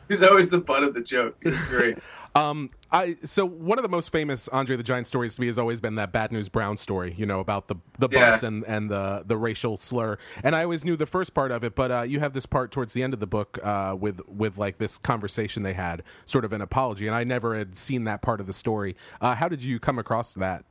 he's 0.10 0.22
always 0.22 0.50
the 0.50 0.60
butt 0.60 0.84
of 0.84 0.94
the 0.94 1.00
joke. 1.01 1.38
He's 1.41 1.58
great. 1.70 2.00
Um, 2.36 2.70
I 2.91 3.15
so 3.24 3.44
one 3.44 3.79
of 3.79 3.82
the 3.84 3.89
most 3.89 4.12
famous 4.12 4.48
Andre 4.50 4.75
the 4.75 4.84
Giant 4.84 5.08
stories 5.08 5.34
to 5.34 5.41
me 5.41 5.48
has 5.48 5.58
always 5.58 5.82
been 5.82 5.96
that 5.96 6.12
Bad 6.12 6.32
News 6.32 6.48
Brown 6.48 6.77
story. 6.77 7.15
You 7.18 7.25
know 7.25 7.39
about 7.39 7.70
the 7.70 7.75
the 7.98 8.08
Yeah. 8.12 8.29
bus 8.32 8.44
and 8.44 8.63
and 8.65 8.88
the 8.88 9.24
the 9.25 9.36
racial 9.36 9.77
slur. 9.77 10.20
And 10.44 10.56
I 10.56 10.62
always 10.62 10.86
knew 10.86 10.96
the 10.96 11.08
first 11.08 11.34
part 11.34 11.51
of 11.51 11.63
it, 11.63 11.74
but 11.74 11.89
uh, 11.91 12.01
you 12.03 12.20
have 12.20 12.34
this 12.34 12.46
part 12.46 12.72
towards 12.72 12.94
the 12.94 13.01
end 13.01 13.15
of 13.15 13.20
the 13.20 13.25
book 13.25 13.58
uh, 13.63 13.96
with 14.00 14.22
with 14.27 14.60
like 14.60 14.77
this 14.77 15.00
conversation 15.00 15.63
they 15.63 15.74
had, 15.74 16.03
sort 16.25 16.46
of 16.46 16.53
an 16.53 16.62
apology. 16.62 17.08
And 17.08 17.15
I 17.15 17.24
never 17.24 17.58
had 17.58 17.75
seen 17.75 18.03
that 18.03 18.22
part 18.22 18.39
of 18.39 18.46
the 18.46 18.53
story. 18.53 18.96
Uh, 19.20 19.34
how 19.34 19.48
did 19.50 19.63
you 19.63 19.79
come 19.79 19.98
across 19.98 20.36
that? 20.36 20.65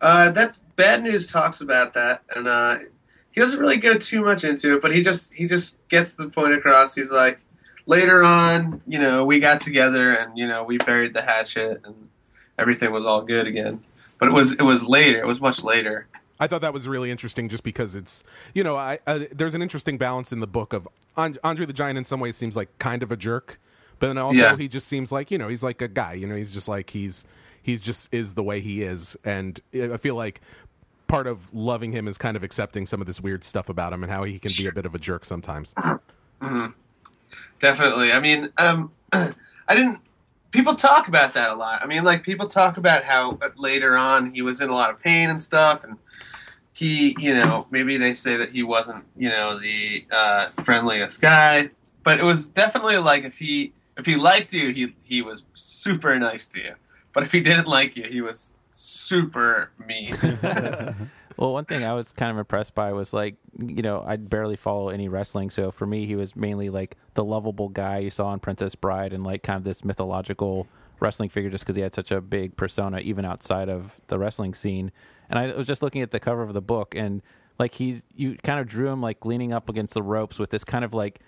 Uh, 0.00 0.30
that's 0.32 0.60
bad 0.76 1.02
news. 1.02 1.26
Talks 1.26 1.60
about 1.60 1.94
that, 1.94 2.22
and 2.34 2.46
uh, 2.48 2.78
he 3.32 3.40
doesn't 3.40 3.60
really 3.60 3.76
go 3.76 3.94
too 3.98 4.22
much 4.22 4.44
into 4.44 4.76
it, 4.76 4.82
but 4.82 4.94
he 4.94 5.02
just 5.02 5.32
he 5.34 5.46
just 5.46 5.76
gets 5.88 6.14
the 6.14 6.28
point 6.28 6.54
across. 6.54 6.94
He's 6.94 7.12
like, 7.12 7.40
later 7.86 8.22
on, 8.22 8.80
you 8.86 8.98
know, 8.98 9.24
we 9.24 9.40
got 9.40 9.60
together 9.60 10.12
and 10.12 10.36
you 10.38 10.46
know 10.46 10.64
we 10.64 10.78
buried 10.78 11.12
the 11.14 11.22
hatchet 11.22 11.82
and 11.84 12.08
everything 12.58 12.92
was 12.92 13.04
all 13.06 13.22
good 13.22 13.46
again. 13.46 13.82
But 14.18 14.28
it 14.28 14.32
was 14.32 14.52
it 14.52 14.62
was 14.62 14.84
later. 14.88 15.18
It 15.20 15.26
was 15.26 15.40
much 15.40 15.62
later. 15.64 16.06
I 16.38 16.46
thought 16.46 16.62
that 16.62 16.72
was 16.72 16.88
really 16.88 17.10
interesting, 17.10 17.50
just 17.50 17.62
because 17.62 17.94
it's 17.94 18.24
you 18.54 18.64
know 18.64 18.76
I, 18.76 18.98
I 19.06 19.28
there's 19.32 19.54
an 19.54 19.60
interesting 19.62 19.98
balance 19.98 20.32
in 20.32 20.40
the 20.40 20.46
book 20.46 20.72
of 20.72 20.88
An- 21.16 21.36
Andre 21.44 21.66
the 21.66 21.72
Giant 21.74 21.98
in 21.98 22.04
some 22.04 22.20
ways 22.20 22.36
seems 22.36 22.56
like 22.56 22.76
kind 22.78 23.02
of 23.02 23.12
a 23.12 23.16
jerk, 23.16 23.60
but 23.98 24.06
then 24.08 24.16
also 24.18 24.38
Yeah. 24.40 24.56
he 24.56 24.66
just 24.66 24.88
seems 24.88 25.12
like 25.12 25.30
you 25.30 25.36
know 25.38 25.48
he's 25.48 25.62
like 25.62 25.82
a 25.82 25.88
guy. 25.88 26.14
You 26.14 26.26
know 26.26 26.34
he's 26.36 26.52
just 26.52 26.68
like 26.68 26.88
he's 26.90 27.24
he's 27.62 27.80
just 27.80 28.12
is 28.12 28.34
the 28.34 28.42
way 28.42 28.60
he 28.60 28.82
is, 28.82 29.16
and 29.24 29.60
I 29.74 29.96
feel 29.96 30.14
like 30.14 30.40
part 31.06 31.26
of 31.26 31.52
loving 31.52 31.92
him 31.92 32.06
is 32.06 32.18
kind 32.18 32.36
of 32.36 32.44
accepting 32.44 32.86
some 32.86 33.00
of 33.00 33.06
this 33.06 33.20
weird 33.20 33.42
stuff 33.42 33.68
about 33.68 33.92
him 33.92 34.02
and 34.02 34.12
how 34.12 34.24
he 34.24 34.38
can 34.38 34.52
be 34.56 34.66
a 34.66 34.72
bit 34.72 34.86
of 34.86 34.94
a 34.94 34.98
jerk 34.98 35.24
sometimes. 35.24 35.74
Definitely. 37.58 38.12
I 38.12 38.20
mean, 38.20 38.50
um, 38.58 38.92
I 39.12 39.34
didn't. 39.68 39.98
People 40.50 40.74
talk 40.74 41.06
about 41.06 41.34
that 41.34 41.50
a 41.50 41.54
lot. 41.54 41.82
I 41.82 41.86
mean, 41.86 42.02
like 42.02 42.24
people 42.24 42.48
talk 42.48 42.76
about 42.76 43.04
how 43.04 43.38
later 43.56 43.96
on 43.96 44.32
he 44.32 44.42
was 44.42 44.60
in 44.60 44.68
a 44.68 44.74
lot 44.74 44.90
of 44.90 45.00
pain 45.00 45.30
and 45.30 45.40
stuff, 45.40 45.84
and 45.84 45.96
he, 46.72 47.14
you 47.20 47.34
know, 47.34 47.66
maybe 47.70 47.96
they 47.96 48.14
say 48.14 48.36
that 48.36 48.50
he 48.50 48.62
wasn't, 48.62 49.04
you 49.16 49.28
know, 49.28 49.60
the 49.60 50.04
uh, 50.10 50.48
friendliest 50.64 51.20
guy, 51.20 51.70
but 52.02 52.18
it 52.18 52.24
was 52.24 52.48
definitely 52.48 52.96
like 52.96 53.22
if 53.24 53.38
he 53.38 53.72
if 53.96 54.06
he 54.06 54.16
liked 54.16 54.52
you, 54.52 54.72
he 54.72 54.94
he 55.04 55.22
was 55.22 55.44
super 55.52 56.18
nice 56.18 56.48
to 56.48 56.60
you, 56.60 56.74
but 57.12 57.22
if 57.22 57.32
he 57.32 57.40
didn't 57.40 57.66
like 57.66 57.96
you, 57.96 58.04
he 58.04 58.20
was 58.20 58.52
super 58.70 59.70
mean. 59.78 60.16
Well, 61.40 61.54
one 61.54 61.64
thing 61.64 61.84
I 61.84 61.94
was 61.94 62.12
kind 62.12 62.30
of 62.30 62.36
impressed 62.36 62.74
by 62.74 62.92
was 62.92 63.14
like, 63.14 63.36
you 63.58 63.80
know, 63.80 64.04
I'd 64.06 64.28
barely 64.28 64.56
follow 64.56 64.90
any 64.90 65.08
wrestling, 65.08 65.48
so 65.48 65.70
for 65.70 65.86
me, 65.86 66.04
he 66.04 66.14
was 66.14 66.36
mainly 66.36 66.68
like 66.68 66.98
the 67.14 67.24
lovable 67.24 67.70
guy 67.70 67.96
you 68.00 68.10
saw 68.10 68.34
in 68.34 68.40
Princess 68.40 68.74
Bride, 68.74 69.14
and 69.14 69.24
like 69.24 69.42
kind 69.42 69.56
of 69.56 69.64
this 69.64 69.82
mythological 69.82 70.66
wrestling 71.00 71.30
figure, 71.30 71.48
just 71.48 71.64
because 71.64 71.76
he 71.76 71.82
had 71.82 71.94
such 71.94 72.10
a 72.10 72.20
big 72.20 72.58
persona, 72.58 72.98
even 72.98 73.24
outside 73.24 73.70
of 73.70 74.02
the 74.08 74.18
wrestling 74.18 74.52
scene. 74.52 74.92
And 75.30 75.38
I 75.38 75.52
was 75.52 75.66
just 75.66 75.82
looking 75.82 76.02
at 76.02 76.10
the 76.10 76.20
cover 76.20 76.42
of 76.42 76.52
the 76.52 76.60
book, 76.60 76.94
and 76.94 77.22
like 77.58 77.74
he's, 77.74 78.02
you 78.14 78.36
kind 78.42 78.60
of 78.60 78.66
drew 78.66 78.88
him 78.88 79.00
like 79.00 79.24
leaning 79.24 79.50
up 79.50 79.70
against 79.70 79.94
the 79.94 80.02
ropes 80.02 80.38
with 80.38 80.50
this 80.50 80.62
kind 80.62 80.84
of 80.84 80.92
like 80.92 81.20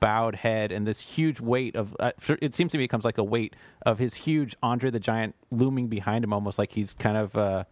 bowed 0.00 0.36
head 0.36 0.70
and 0.72 0.86
this 0.86 1.00
huge 1.00 1.40
weight 1.40 1.74
of 1.76 1.96
uh, 2.00 2.12
it 2.40 2.54
seems 2.54 2.72
to 2.72 2.78
me 2.78 2.84
it 2.84 2.88
becomes 2.88 3.04
like 3.04 3.18
a 3.18 3.24
weight 3.24 3.54
of 3.82 3.98
his 3.98 4.14
huge 4.14 4.54
Andre 4.62 4.90
the 4.90 5.00
Giant 5.00 5.34
looming 5.50 5.88
behind 5.88 6.24
him 6.24 6.32
almost 6.32 6.58
like 6.58 6.72
he's 6.72 6.94
kind 6.94 7.16
of 7.16 7.36
uh 7.36 7.64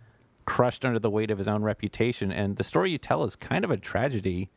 crushed 0.44 0.84
under 0.84 0.98
the 0.98 1.10
weight 1.10 1.30
of 1.30 1.38
his 1.38 1.48
own 1.48 1.62
reputation. 1.64 2.30
And 2.30 2.56
the 2.56 2.62
story 2.64 2.90
you 2.92 2.98
tell 2.98 3.24
is 3.24 3.34
kind 3.34 3.64
of 3.64 3.70
a 3.72 3.76
tragedy, 3.76 4.48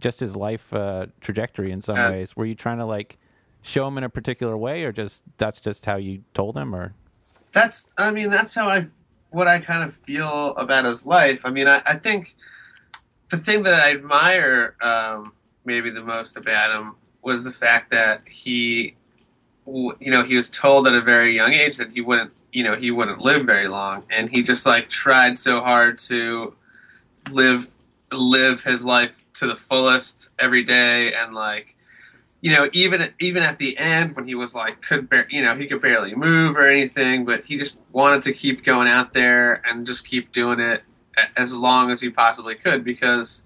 just 0.00 0.20
his 0.20 0.34
life 0.34 0.72
uh, 0.72 1.06
trajectory 1.20 1.70
in 1.70 1.82
some 1.82 1.96
Yeah. 1.96 2.10
ways. 2.10 2.34
Were 2.34 2.46
you 2.46 2.54
trying 2.54 2.78
to 2.78 2.86
like 2.86 3.18
show 3.60 3.86
him 3.86 3.98
in 3.98 4.04
a 4.04 4.08
particular 4.08 4.56
way, 4.56 4.84
or 4.84 4.92
just 4.92 5.22
that's 5.36 5.60
just 5.60 5.84
how 5.84 5.96
you 5.96 6.22
told 6.32 6.56
him, 6.56 6.74
or 6.74 6.94
that's 7.52 7.88
i 7.98 8.10
mean 8.10 8.30
that's 8.30 8.52
how 8.54 8.68
i 8.68 8.84
what 9.30 9.46
i 9.46 9.58
kind 9.60 9.84
of 9.84 9.94
feel 9.94 10.54
about 10.56 10.84
his 10.84 11.06
life 11.06 11.40
i 11.44 11.50
mean 11.50 11.68
i, 11.68 11.80
I 11.86 11.94
think 11.94 12.34
the 13.30 13.36
thing 13.36 13.62
that 13.62 13.74
i 13.74 13.92
admire 13.92 14.74
um, 14.80 15.32
maybe 15.64 15.90
the 15.90 16.02
most 16.02 16.36
about 16.36 16.72
him 16.74 16.96
was 17.24 17.44
the 17.44 17.50
fact 17.50 17.90
that 17.90 18.28
he 18.28 18.96
you 19.66 20.10
know 20.10 20.22
he 20.22 20.36
was 20.36 20.50
told 20.50 20.86
at 20.86 20.94
a 20.94 21.00
very 21.00 21.34
young 21.34 21.52
age 21.52 21.78
that 21.78 21.90
he 21.90 22.00
wouldn't 22.00 22.32
you 22.52 22.62
know 22.62 22.76
he 22.76 22.90
wouldn't 22.90 23.20
live 23.20 23.44
very 23.44 23.68
long. 23.68 24.04
And 24.10 24.30
he 24.30 24.42
just 24.42 24.64
like 24.66 24.88
tried 24.88 25.38
so 25.38 25.60
hard 25.60 25.98
to 25.98 26.54
live 27.30 27.76
live 28.12 28.64
his 28.64 28.84
life 28.84 29.22
to 29.34 29.46
the 29.46 29.56
fullest 29.56 30.30
every 30.38 30.62
day 30.62 31.12
and 31.12 31.34
like 31.34 31.74
you 32.40 32.52
know 32.52 32.68
even 32.72 33.12
even 33.18 33.42
at 33.42 33.58
the 33.58 33.76
end 33.76 34.14
when 34.14 34.28
he 34.28 34.34
was 34.34 34.54
like 34.54 34.80
could 34.80 35.10
bar- 35.10 35.26
you 35.30 35.42
know 35.42 35.56
he 35.56 35.66
could 35.66 35.82
barely 35.82 36.14
move 36.14 36.56
or 36.56 36.68
anything 36.68 37.24
but 37.24 37.46
he 37.46 37.56
just 37.56 37.80
wanted 37.90 38.22
to 38.22 38.32
keep 38.32 38.62
going 38.62 38.86
out 38.86 39.12
there 39.12 39.60
and 39.66 39.86
just 39.86 40.06
keep 40.06 40.30
doing 40.30 40.60
it 40.60 40.82
as 41.36 41.52
long 41.52 41.90
as 41.90 42.00
he 42.00 42.08
possibly 42.08 42.54
could 42.54 42.84
because 42.84 43.44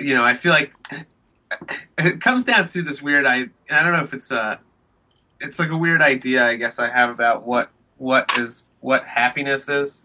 you 0.00 0.14
know 0.14 0.24
I 0.24 0.34
feel 0.34 0.52
like 0.52 0.72
it 1.98 2.20
comes 2.20 2.44
down 2.44 2.66
to 2.68 2.82
this 2.82 3.02
weird 3.02 3.26
I 3.26 3.48
I 3.70 3.82
don't 3.82 3.92
know 3.92 4.02
if 4.02 4.14
it's 4.14 4.30
a 4.30 4.60
it's 5.40 5.58
like 5.58 5.70
a 5.70 5.76
weird 5.76 6.00
idea 6.00 6.44
I 6.44 6.56
guess 6.56 6.78
I 6.78 6.88
have 6.88 7.10
about 7.10 7.46
what 7.46 7.70
what 7.98 8.36
is 8.38 8.64
what 8.80 9.04
happiness 9.04 9.68
is. 9.68 10.04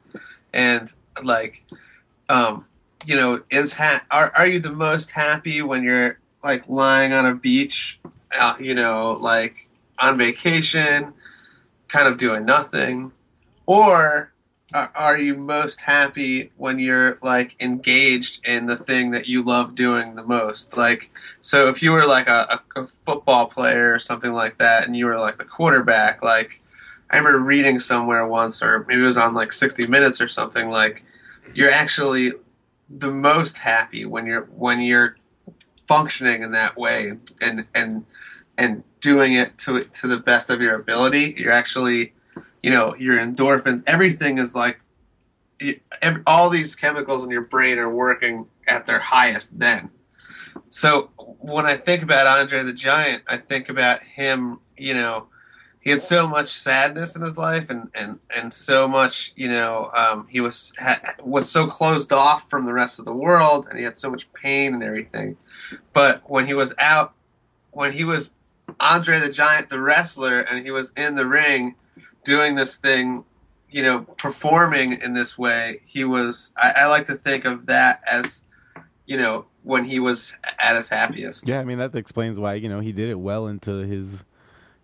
And 0.53 0.93
like 1.23 1.63
um 2.29 2.65
you 3.05 3.15
know 3.15 3.41
is 3.49 3.73
ha- 3.73 4.03
are 4.11 4.31
are 4.35 4.47
you 4.47 4.59
the 4.59 4.71
most 4.71 5.11
happy 5.11 5.61
when 5.61 5.83
you're 5.83 6.19
like 6.43 6.67
lying 6.67 7.13
on 7.13 7.25
a 7.25 7.35
beach 7.35 7.99
uh, 8.31 8.55
you 8.59 8.75
know 8.75 9.17
like 9.19 9.67
on 9.99 10.17
vacation 10.17 11.13
kind 11.87 12.07
of 12.07 12.17
doing 12.17 12.45
nothing? 12.45 13.11
Or 13.65 14.31
are, 14.73 15.17
you 15.17 15.35
most 15.35 15.81
happy 15.81 16.51
when 16.57 16.77
you're 16.77 17.17
like 17.23 17.55
engaged 17.59 18.45
in 18.45 18.67
the 18.67 18.75
thing 18.75 19.11
that 19.11 19.27
you 19.27 19.41
love 19.41 19.73
doing 19.73 20.15
the 20.15 20.23
most? 20.23 20.77
Like 20.77 21.11
so 21.41 21.69
if 21.69 21.81
you 21.81 21.91
were 21.91 22.05
like 22.05 22.27
a, 22.27 22.61
a, 22.75 22.81
a 22.81 22.87
football 22.87 23.47
player 23.47 23.93
or 23.93 23.99
something 23.99 24.33
like 24.33 24.57
that 24.59 24.85
and 24.85 24.95
you 24.95 25.05
were 25.05 25.17
like 25.17 25.37
the 25.37 25.45
quarterback 25.45 26.21
like 26.21 26.61
i 27.09 27.17
remember 27.17 27.39
reading 27.39 27.79
somewhere 27.79 28.27
once 28.27 28.61
or 28.61 28.85
maybe 28.87 29.01
it 29.01 29.05
was 29.05 29.17
on 29.17 29.33
like 29.33 29.51
60 29.51 29.87
minutes 29.87 30.21
or 30.21 30.27
something 30.27 30.69
like 30.69 31.03
you're 31.53 31.71
actually 31.71 32.33
the 32.89 33.11
most 33.11 33.57
happy 33.57 34.05
when 34.05 34.25
you're 34.25 34.45
when 34.45 34.81
you're 34.81 35.15
functioning 35.87 36.43
in 36.43 36.51
that 36.51 36.77
way 36.77 37.13
and 37.41 37.65
and 37.73 38.05
and 38.57 38.83
doing 38.99 39.33
it 39.33 39.57
to 39.57 39.85
to 39.85 40.07
the 40.07 40.17
best 40.17 40.49
of 40.49 40.61
your 40.61 40.75
ability. 40.75 41.35
You're 41.37 41.53
actually 41.53 42.13
you 42.63 42.69
know 42.71 42.95
your 42.95 43.17
endorphins 43.17 43.83
everything 43.87 44.37
is 44.37 44.55
like 44.55 44.79
you- 45.59 45.79
ev 46.01 46.21
all 46.25 46.49
these 46.49 46.75
chemicals 46.75 47.23
in 47.25 47.31
your 47.31 47.41
brain 47.41 47.77
are 47.77 47.89
working 47.93 48.45
at 48.67 48.85
their 48.85 48.99
highest 48.99 49.57
then. 49.59 49.89
So 50.69 51.09
when 51.39 51.65
i 51.65 51.75
think 51.77 52.03
about 52.03 52.27
andre 52.27 52.63
the 52.63 52.73
giant 52.73 53.23
i 53.27 53.37
think 53.37 53.69
about 53.69 54.03
him 54.03 54.59
you 54.77 54.93
know 54.93 55.27
he 55.81 55.89
had 55.91 56.01
so 56.01 56.27
much 56.27 56.49
sadness 56.49 57.15
in 57.15 57.23
his 57.23 57.37
life 57.37 57.69
and 57.69 57.89
and 57.95 58.19
and 58.35 58.53
so 58.53 58.87
much 58.87 59.31
you 59.35 59.47
know 59.47 59.89
um, 59.93 60.27
he 60.29 60.41
was 60.41 60.73
ha, 60.77 60.99
was 61.23 61.49
so 61.49 61.65
closed 61.67 62.11
off 62.11 62.49
from 62.49 62.65
the 62.65 62.73
rest 62.73 62.99
of 62.99 63.05
the 63.05 63.13
world 63.13 63.67
and 63.69 63.77
he 63.79 63.85
had 63.85 63.97
so 63.97 64.09
much 64.11 64.31
pain 64.33 64.73
and 64.73 64.83
everything. 64.83 65.37
But 65.93 66.29
when 66.29 66.45
he 66.45 66.53
was 66.53 66.75
out 66.77 67.13
when 67.71 67.93
he 67.93 68.03
was 68.03 68.31
andre 68.79 69.19
the 69.19 69.29
giant 69.29 69.69
the 69.69 69.81
wrestler 69.81 70.39
and 70.41 70.63
he 70.63 70.71
was 70.71 70.91
in 70.97 71.15
the 71.15 71.25
ring 71.25 71.75
doing 72.23 72.55
this 72.55 72.77
thing 72.77 73.25
you 73.71 73.83
know, 73.83 73.99
performing 74.17 74.99
in 74.99 75.13
this 75.13 75.37
way, 75.37 75.79
he 75.85 76.03
was. 76.03 76.53
I, 76.57 76.71
I 76.71 76.85
like 76.87 77.05
to 77.05 77.13
think 77.13 77.45
of 77.45 77.67
that 77.67 78.01
as, 78.09 78.43
you 79.05 79.15
know, 79.15 79.45
when 79.61 79.85
he 79.85 79.99
was 79.99 80.35
at 80.57 80.75
his 80.75 80.89
happiest. 80.89 81.47
Yeah, 81.47 81.59
I 81.59 81.63
mean 81.65 81.77
that 81.77 81.93
explains 81.95 82.39
why 82.39 82.55
you 82.55 82.67
know 82.67 82.79
he 82.79 82.91
did 82.91 83.09
it 83.09 83.19
well 83.19 83.45
into 83.45 83.85
his, 83.85 84.25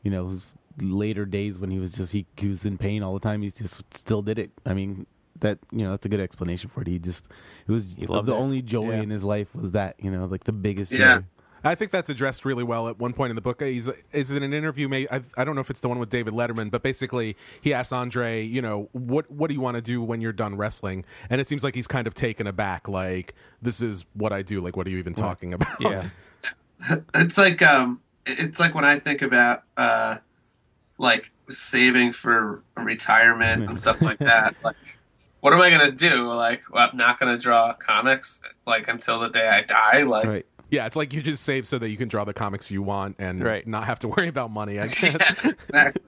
you 0.04 0.12
know, 0.12 0.28
his 0.28 0.46
later 0.80 1.26
days 1.26 1.58
when 1.58 1.72
he 1.72 1.80
was 1.80 1.94
just 1.94 2.12
he, 2.12 2.28
he 2.38 2.48
was 2.48 2.64
in 2.64 2.78
pain 2.78 3.02
all 3.02 3.16
the 3.16 3.20
time. 3.20 3.42
He 3.42 3.50
just 3.50 3.82
still 3.92 4.22
did 4.22 4.38
it. 4.38 4.52
I 4.68 4.76
mean 4.76 5.08
that 5.40 5.58
you 5.72 5.80
know 5.80 5.90
that's 5.90 6.06
a 6.06 6.10
good 6.10 6.20
explanation 6.20 6.70
for 6.70 6.82
it. 6.82 6.88
He 6.88 7.00
just 7.00 7.28
it 7.68 7.72
was 7.72 7.96
He 7.98 8.06
loved 8.06 8.28
the 8.28 8.34
it. 8.36 8.40
only 8.40 8.62
joy 8.62 8.92
Yeah. 8.92 9.02
in 9.02 9.10
his 9.10 9.24
life 9.24 9.56
was 9.56 9.72
that 9.72 9.96
you 9.98 10.12
know 10.12 10.26
like 10.26 10.44
the 10.44 10.54
biggest 10.54 10.92
Yeah. 10.92 11.18
joy. 11.18 11.24
I 11.66 11.74
think 11.74 11.90
that's 11.90 12.10
addressed 12.12 12.46
really 12.46 12.64
well 12.64 12.88
at 12.88 13.00
one 13.00 13.12
point 13.12 13.32
in 13.32 13.36
the 13.36 13.42
book. 13.42 13.62
He's 13.62 13.90
is 14.12 14.30
it 14.30 14.44
an 14.44 14.54
interview? 14.54 14.88
May 14.88 15.08
I, 15.10 15.22
I 15.36 15.44
don't 15.44 15.56
know 15.56 15.62
if 15.62 15.72
it's 15.72 15.82
the 15.82 15.90
one 15.90 15.98
with 15.98 16.10
David 16.10 16.34
Letterman, 16.34 16.70
but 16.70 16.84
basically 16.84 17.36
he 17.60 17.74
asks 17.74 17.92
Andre, 17.92 18.44
you 18.44 18.62
know, 18.62 18.88
what 18.92 19.30
what 19.32 19.48
do 19.48 19.56
you 19.56 19.62
want 19.62 19.76
to 19.76 19.82
do 19.82 20.02
when 20.04 20.22
you're 20.22 20.32
done 20.32 20.56
wrestling? 20.56 21.06
And 21.30 21.42
it 21.42 21.48
seems 21.48 21.64
like 21.64 21.74
he's 21.74 21.88
kind 21.88 22.06
of 22.06 22.14
taken 22.14 22.46
aback, 22.46 22.88
like 22.88 23.34
this 23.64 23.82
is 23.82 24.06
what 24.14 24.32
I 24.32 24.44
do. 24.44 24.62
Like, 24.62 24.78
what 24.78 24.86
are 24.86 24.92
you 24.92 25.00
even 25.00 25.16
talking 25.16 25.54
about? 25.54 25.82
Yeah. 25.82 26.10
it's 27.16 27.38
like 27.38 27.64
um 27.64 28.00
it's 28.28 28.60
like 28.60 28.76
when 28.76 28.86
I 28.86 29.00
think 29.00 29.24
about 29.24 29.64
uh 29.76 30.18
like 31.00 31.32
saving 31.50 32.14
for 32.14 32.64
retirement 32.78 33.64
and 33.64 33.80
stuff 33.80 34.02
like 34.04 34.18
that. 34.20 34.56
Like 34.64 35.00
what 35.40 35.52
am 35.52 35.62
I 35.62 35.72
gonna 35.72 35.92
do? 35.92 36.30
Like 36.30 36.62
well, 36.72 36.90
I'm 36.92 36.98
not 36.98 37.20
gonna 37.20 37.40
draw 37.40 37.74
comics 37.74 38.42
like 38.68 38.88
until 38.88 39.20
the 39.20 39.30
day 39.30 39.48
I 39.48 39.62
die. 39.62 40.04
Like 40.04 40.28
Right. 40.28 40.46
Yeah, 40.72 40.86
it's 40.86 40.96
like 40.96 41.14
you 41.14 41.22
just 41.22 41.44
save 41.44 41.68
so 41.68 41.78
that 41.80 41.90
you 41.90 41.98
can 41.98 42.08
draw 42.08 42.24
the 42.26 42.34
comics 42.34 42.72
you 42.72 42.82
want 42.82 43.16
and 43.20 43.44
Right. 43.44 43.66
not 43.68 43.86
have 43.86 44.00
to 44.00 44.08
worry 44.18 44.28
about 44.28 44.52
money. 44.52 44.80
I 44.80 44.88
guess. 44.88 45.46
exactly. 45.46 46.02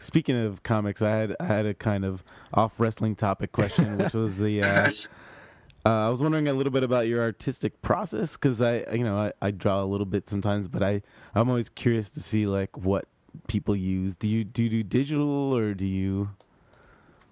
Speaking 0.00 0.36
of 0.36 0.62
comics, 0.62 1.02
I 1.02 1.10
had 1.10 1.36
I 1.40 1.44
had 1.44 1.66
a 1.66 1.74
kind 1.74 2.04
of 2.04 2.22
off 2.54 2.78
wrestling 2.78 3.16
topic 3.16 3.52
question, 3.52 3.98
which 3.98 4.14
was 4.14 4.38
the 4.38 4.62
uh, 4.62 4.90
uh, 5.84 6.06
I 6.06 6.08
was 6.08 6.22
wondering 6.22 6.46
a 6.48 6.52
little 6.52 6.72
bit 6.72 6.82
about 6.84 7.08
your 7.08 7.20
artistic 7.22 7.82
process 7.82 8.36
because 8.36 8.62
I 8.62 8.84
you 8.92 9.04
know 9.04 9.16
I, 9.18 9.32
I 9.42 9.50
draw 9.50 9.82
a 9.82 9.84
little 9.84 10.06
bit 10.06 10.28
sometimes, 10.28 10.68
but 10.68 10.82
I 10.82 11.02
I'm 11.34 11.48
always 11.48 11.68
curious 11.68 12.10
to 12.12 12.20
see 12.20 12.46
like 12.46 12.76
what 12.78 13.06
people 13.48 13.74
use. 13.76 14.16
Do 14.16 14.28
you 14.28 14.44
do 14.44 14.62
you 14.62 14.70
do 14.70 14.82
digital 14.84 15.54
or 15.56 15.74
do 15.74 15.84
you? 15.84 16.30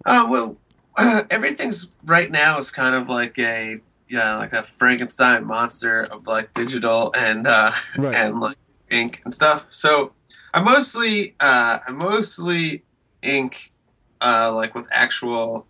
Uh, 0.05 0.27
well, 0.29 0.57
everything's 1.31 1.89
right 2.05 2.31
now 2.31 2.59
is 2.59 2.71
kind 2.71 2.95
of 2.97 3.09
like 3.09 3.39
a 3.39 3.81
yeah, 4.09 4.37
like 4.37 4.53
a 4.53 4.63
Frankenstein 4.63 5.45
monster 5.45 6.03
of 6.05 6.27
like 6.27 6.53
digital 6.55 7.13
and 7.17 7.47
uh, 7.47 7.73
Right. 7.97 8.15
and 8.15 8.41
like 8.41 8.57
ink 8.91 9.21
and 9.25 9.33
stuff. 9.33 9.73
So 9.73 10.13
I 10.53 10.61
mostly 10.61 11.35
uh, 11.41 11.79
I 11.87 11.91
mostly 11.93 12.85
ink 13.23 13.73
uh, 14.21 14.53
like 14.55 14.75
with 14.75 14.87
actual 14.91 15.67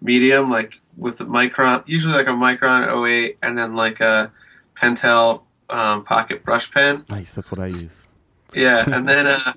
medium, 0.00 0.50
like 0.50 0.74
with 0.96 1.20
a 1.20 1.24
micron, 1.24 1.82
usually 1.86 2.14
like 2.14 2.26
a 2.26 2.30
micron 2.30 3.06
08 3.08 3.38
and 3.42 3.56
then 3.56 3.74
like 3.74 4.00
a 4.00 4.32
Pentel 4.80 5.42
um, 5.70 6.04
pocket 6.04 6.44
brush 6.44 6.70
pen. 6.70 7.04
Nice, 7.10 7.34
that's 7.34 7.50
what 7.50 7.60
I 7.60 7.66
use. 7.66 8.08
Yeah, 8.54 8.84
and 8.92 9.08
then 9.08 9.26
uh 9.26 9.52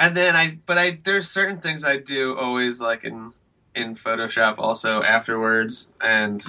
and 0.00 0.16
then 0.16 0.34
I 0.34 0.58
but 0.66 0.78
I 0.78 0.98
there's 1.04 1.30
certain 1.30 1.60
things 1.60 1.84
I 1.84 1.98
do 1.98 2.36
always 2.36 2.80
like 2.80 3.04
in 3.04 3.32
in 3.74 3.94
Photoshop 3.94 4.54
also 4.58 5.02
afterwards 5.02 5.90
and 6.00 6.42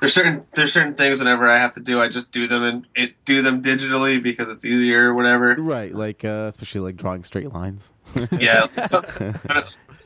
there's 0.00 0.14
certain 0.14 0.44
there's 0.54 0.72
certain 0.72 0.94
things 0.94 1.18
whenever 1.18 1.48
I 1.48 1.58
have 1.58 1.72
to 1.72 1.80
do 1.80 2.00
I 2.00 2.08
just 2.08 2.30
do 2.32 2.46
them 2.46 2.62
and 2.62 2.86
it 2.94 3.14
do 3.24 3.42
them 3.42 3.62
digitally 3.62 4.22
because 4.22 4.50
it's 4.50 4.64
easier 4.64 5.10
or 5.10 5.14
whatever. 5.14 5.54
Right, 5.58 5.94
like 5.94 6.24
uh, 6.24 6.46
especially 6.48 6.80
like 6.82 6.96
drawing 6.96 7.22
straight 7.24 7.52
lines. 7.52 7.92
Yeah. 8.32 8.66
some- 8.86 9.04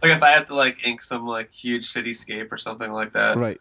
like 0.02 0.12
if 0.16 0.22
I 0.22 0.30
have 0.30 0.46
to 0.48 0.54
like 0.54 0.86
ink 0.86 1.02
some 1.02 1.26
like 1.26 1.52
huge 1.52 1.90
cityscape 1.92 2.52
or 2.52 2.58
something 2.58 2.92
like 2.92 3.12
that. 3.14 3.36
right. 3.36 3.58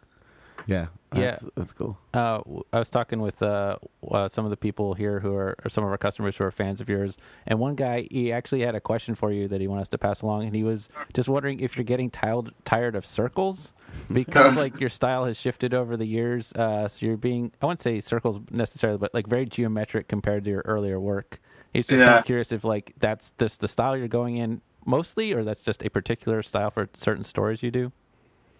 Yeah. 0.66 0.86
Yeah. 1.14 1.26
That's, 1.26 1.46
that's 1.54 1.72
cool. 1.72 1.96
Uh, 2.12 2.38
w- 2.38 2.64
I 2.72 2.78
was 2.80 2.90
talking 2.90 3.20
with 3.20 3.40
uh, 3.40 3.76
uh, 4.10 4.26
some 4.28 4.44
of 4.44 4.50
the 4.50 4.56
people 4.56 4.94
here 4.94 5.20
who 5.20 5.34
are, 5.36 5.56
or 5.64 5.68
some 5.68 5.84
of 5.84 5.90
our 5.90 5.98
customers 5.98 6.36
who 6.36 6.44
are 6.44 6.50
fans 6.50 6.80
of 6.80 6.88
yours, 6.88 7.16
and 7.46 7.60
one 7.60 7.76
guy 7.76 8.08
he 8.10 8.32
actually 8.32 8.64
had 8.64 8.74
a 8.74 8.80
question 8.80 9.14
for 9.14 9.30
you 9.30 9.46
that 9.48 9.60
he 9.60 9.68
wanted 9.68 9.82
us 9.82 9.88
to 9.90 9.98
pass 9.98 10.22
along, 10.22 10.44
and 10.44 10.56
he 10.56 10.64
was 10.64 10.88
just 11.12 11.28
wondering 11.28 11.60
if 11.60 11.76
you're 11.76 11.84
getting 11.84 12.10
tired 12.10 12.50
tired 12.64 12.96
of 12.96 13.06
circles 13.06 13.74
because 14.12 14.56
like 14.56 14.80
your 14.80 14.88
style 14.88 15.24
has 15.24 15.38
shifted 15.38 15.72
over 15.72 15.96
the 15.96 16.06
years. 16.06 16.52
Uh, 16.52 16.88
so 16.88 17.06
you're 17.06 17.16
being 17.16 17.52
I 17.62 17.66
wouldn't 17.66 17.80
say 17.80 18.00
circles 18.00 18.40
necessarily, 18.50 18.98
but 18.98 19.14
like 19.14 19.28
very 19.28 19.46
geometric 19.46 20.08
compared 20.08 20.44
to 20.44 20.50
your 20.50 20.62
earlier 20.64 20.98
work. 20.98 21.40
He's 21.72 21.86
just 21.86 22.00
kind 22.06 22.18
of 22.20 22.24
curious 22.24 22.50
if 22.50 22.64
like 22.64 22.92
that's 22.98 23.32
just 23.38 23.60
the 23.60 23.68
style 23.68 23.96
you're 23.96 24.08
going 24.08 24.36
in 24.36 24.62
mostly, 24.84 25.32
or 25.32 25.44
that's 25.44 25.62
just 25.62 25.84
a 25.84 25.90
particular 25.90 26.42
style 26.42 26.70
for 26.70 26.88
certain 26.96 27.24
stories 27.24 27.62
you 27.62 27.70
do. 27.70 27.92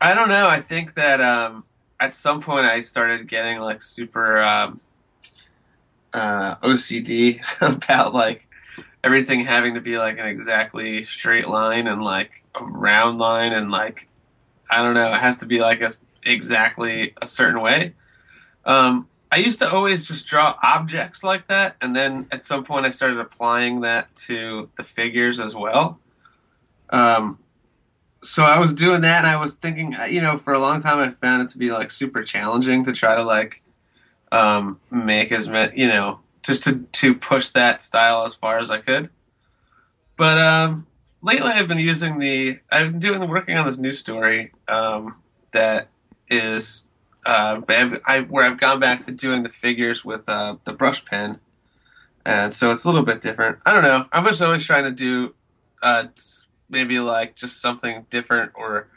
I 0.00 0.14
don't 0.14 0.28
know. 0.28 0.46
I 0.48 0.60
think 0.60 0.94
that 0.94 1.20
um, 1.20 1.64
at 2.00 2.14
some 2.14 2.40
point 2.40 2.66
I 2.66 2.83
started 2.83 3.28
getting 3.28 3.61
like 3.61 3.83
super 3.83 4.42
um, 4.42 4.80
uh, 6.12 6.57
OCD 6.57 7.40
about 7.61 8.14
like 8.14 8.46
everything 9.02 9.44
having 9.44 9.74
to 9.74 9.80
be 9.80 9.98
like 9.98 10.18
an 10.18 10.26
exactly 10.26 11.04
straight 11.04 11.48
line 11.48 11.87
and 11.87 12.02
like 12.02 12.44
a 12.54 12.64
round 12.64 13.18
line 13.18 13.52
and 13.52 13.70
like 13.70 14.09
I 14.70 14.83
don't 14.83 14.94
know. 14.94 15.12
It 15.12 15.20
has 15.20 15.38
to 15.38 15.46
be 15.46 15.61
like 15.61 15.83
a 15.83 15.92
exactly 16.24 17.12
a 17.20 17.26
certain 17.26 17.61
way. 17.61 17.94
Um, 18.64 19.09
I 19.30 19.38
used 19.38 19.59
to 19.59 19.70
always 19.70 20.07
just 20.09 20.26
draw 20.26 20.57
objects 20.62 21.22
like 21.22 21.48
that, 21.48 21.76
and 21.80 21.94
then 21.94 22.28
at 22.30 22.46
some 22.46 22.64
point 22.64 22.87
I 22.87 22.90
started 22.90 23.18
applying 23.18 23.80
that 23.83 24.14
to 24.28 24.70
the 24.76 24.85
figures 24.85 25.40
as 25.40 25.54
well. 25.54 25.98
Um, 26.90 27.38
so 28.24 28.42
I 28.42 28.58
was 28.58 28.74
doing 28.74 29.02
that, 29.02 29.18
and 29.18 29.26
I 29.26 29.37
was 29.37 29.56
thinking, 29.56 29.94
uh, 29.94 30.04
you 30.04 30.20
know, 30.20 30.38
for 30.38 30.52
a 30.52 30.58
long 30.58 30.80
time 30.80 30.98
I 30.98 31.12
found 31.24 31.42
it 31.42 31.50
to 31.50 31.58
be 31.58 31.70
like 31.70 31.90
super 31.90 32.22
challenging 32.22 32.84
to 32.84 32.92
try 32.92 33.14
to 33.14 33.22
like 33.22 33.62
um, 34.32 34.80
make 34.90 35.30
as 35.30 35.48
many, 35.48 35.78
you 35.78 35.88
know, 35.88 36.20
just 36.42 36.64
to 36.64 36.80
to 36.80 37.14
push 37.14 37.50
that 37.50 37.80
style 37.82 38.24
as 38.24 38.34
far 38.34 38.58
as 38.58 38.70
I 38.70 38.78
could. 38.78 39.10
But 40.16 40.38
um, 40.38 40.87
lately, 41.22 41.50
I've 41.50 41.68
been 41.68 41.78
using 41.78 42.18
the 42.18 42.58
I've 42.70 42.92
been 42.92 43.00
doing 43.00 43.28
working 43.28 43.58
on 43.58 43.66
this 43.66 43.78
new 43.78 43.92
story 43.92 44.52
um, 44.68 45.20
that 45.52 45.88
is 46.28 46.87
uh, 47.26 47.60
I've, 47.68 48.00
I 48.06 48.20
where 48.22 48.44
I've 48.44 48.58
gone 48.58 48.80
back 48.80 49.04
to 49.04 49.12
doing 49.12 49.42
the 49.42 49.50
figures 49.50 50.04
with 50.04 50.28
uh, 50.28 50.56
the 50.64 50.72
brush 50.72 51.04
pen, 51.04 51.40
and 52.24 52.54
so 52.54 52.70
it's 52.70 52.84
a 52.84 52.88
little 52.88 53.04
bit 53.04 53.20
different. 53.20 53.58
I 53.66 53.74
don't 53.74 53.82
know. 53.84 54.06
I'm 54.12 54.24
just 54.24 54.40
always 54.40 54.64
trying 54.64 54.84
to 54.84 54.92
do 54.92 55.34
uh, 55.82 56.06
maybe 56.68 56.98
like 56.98 57.37
just 57.37 57.61
something 57.61 58.07
different 58.11 58.53
or 58.55 58.88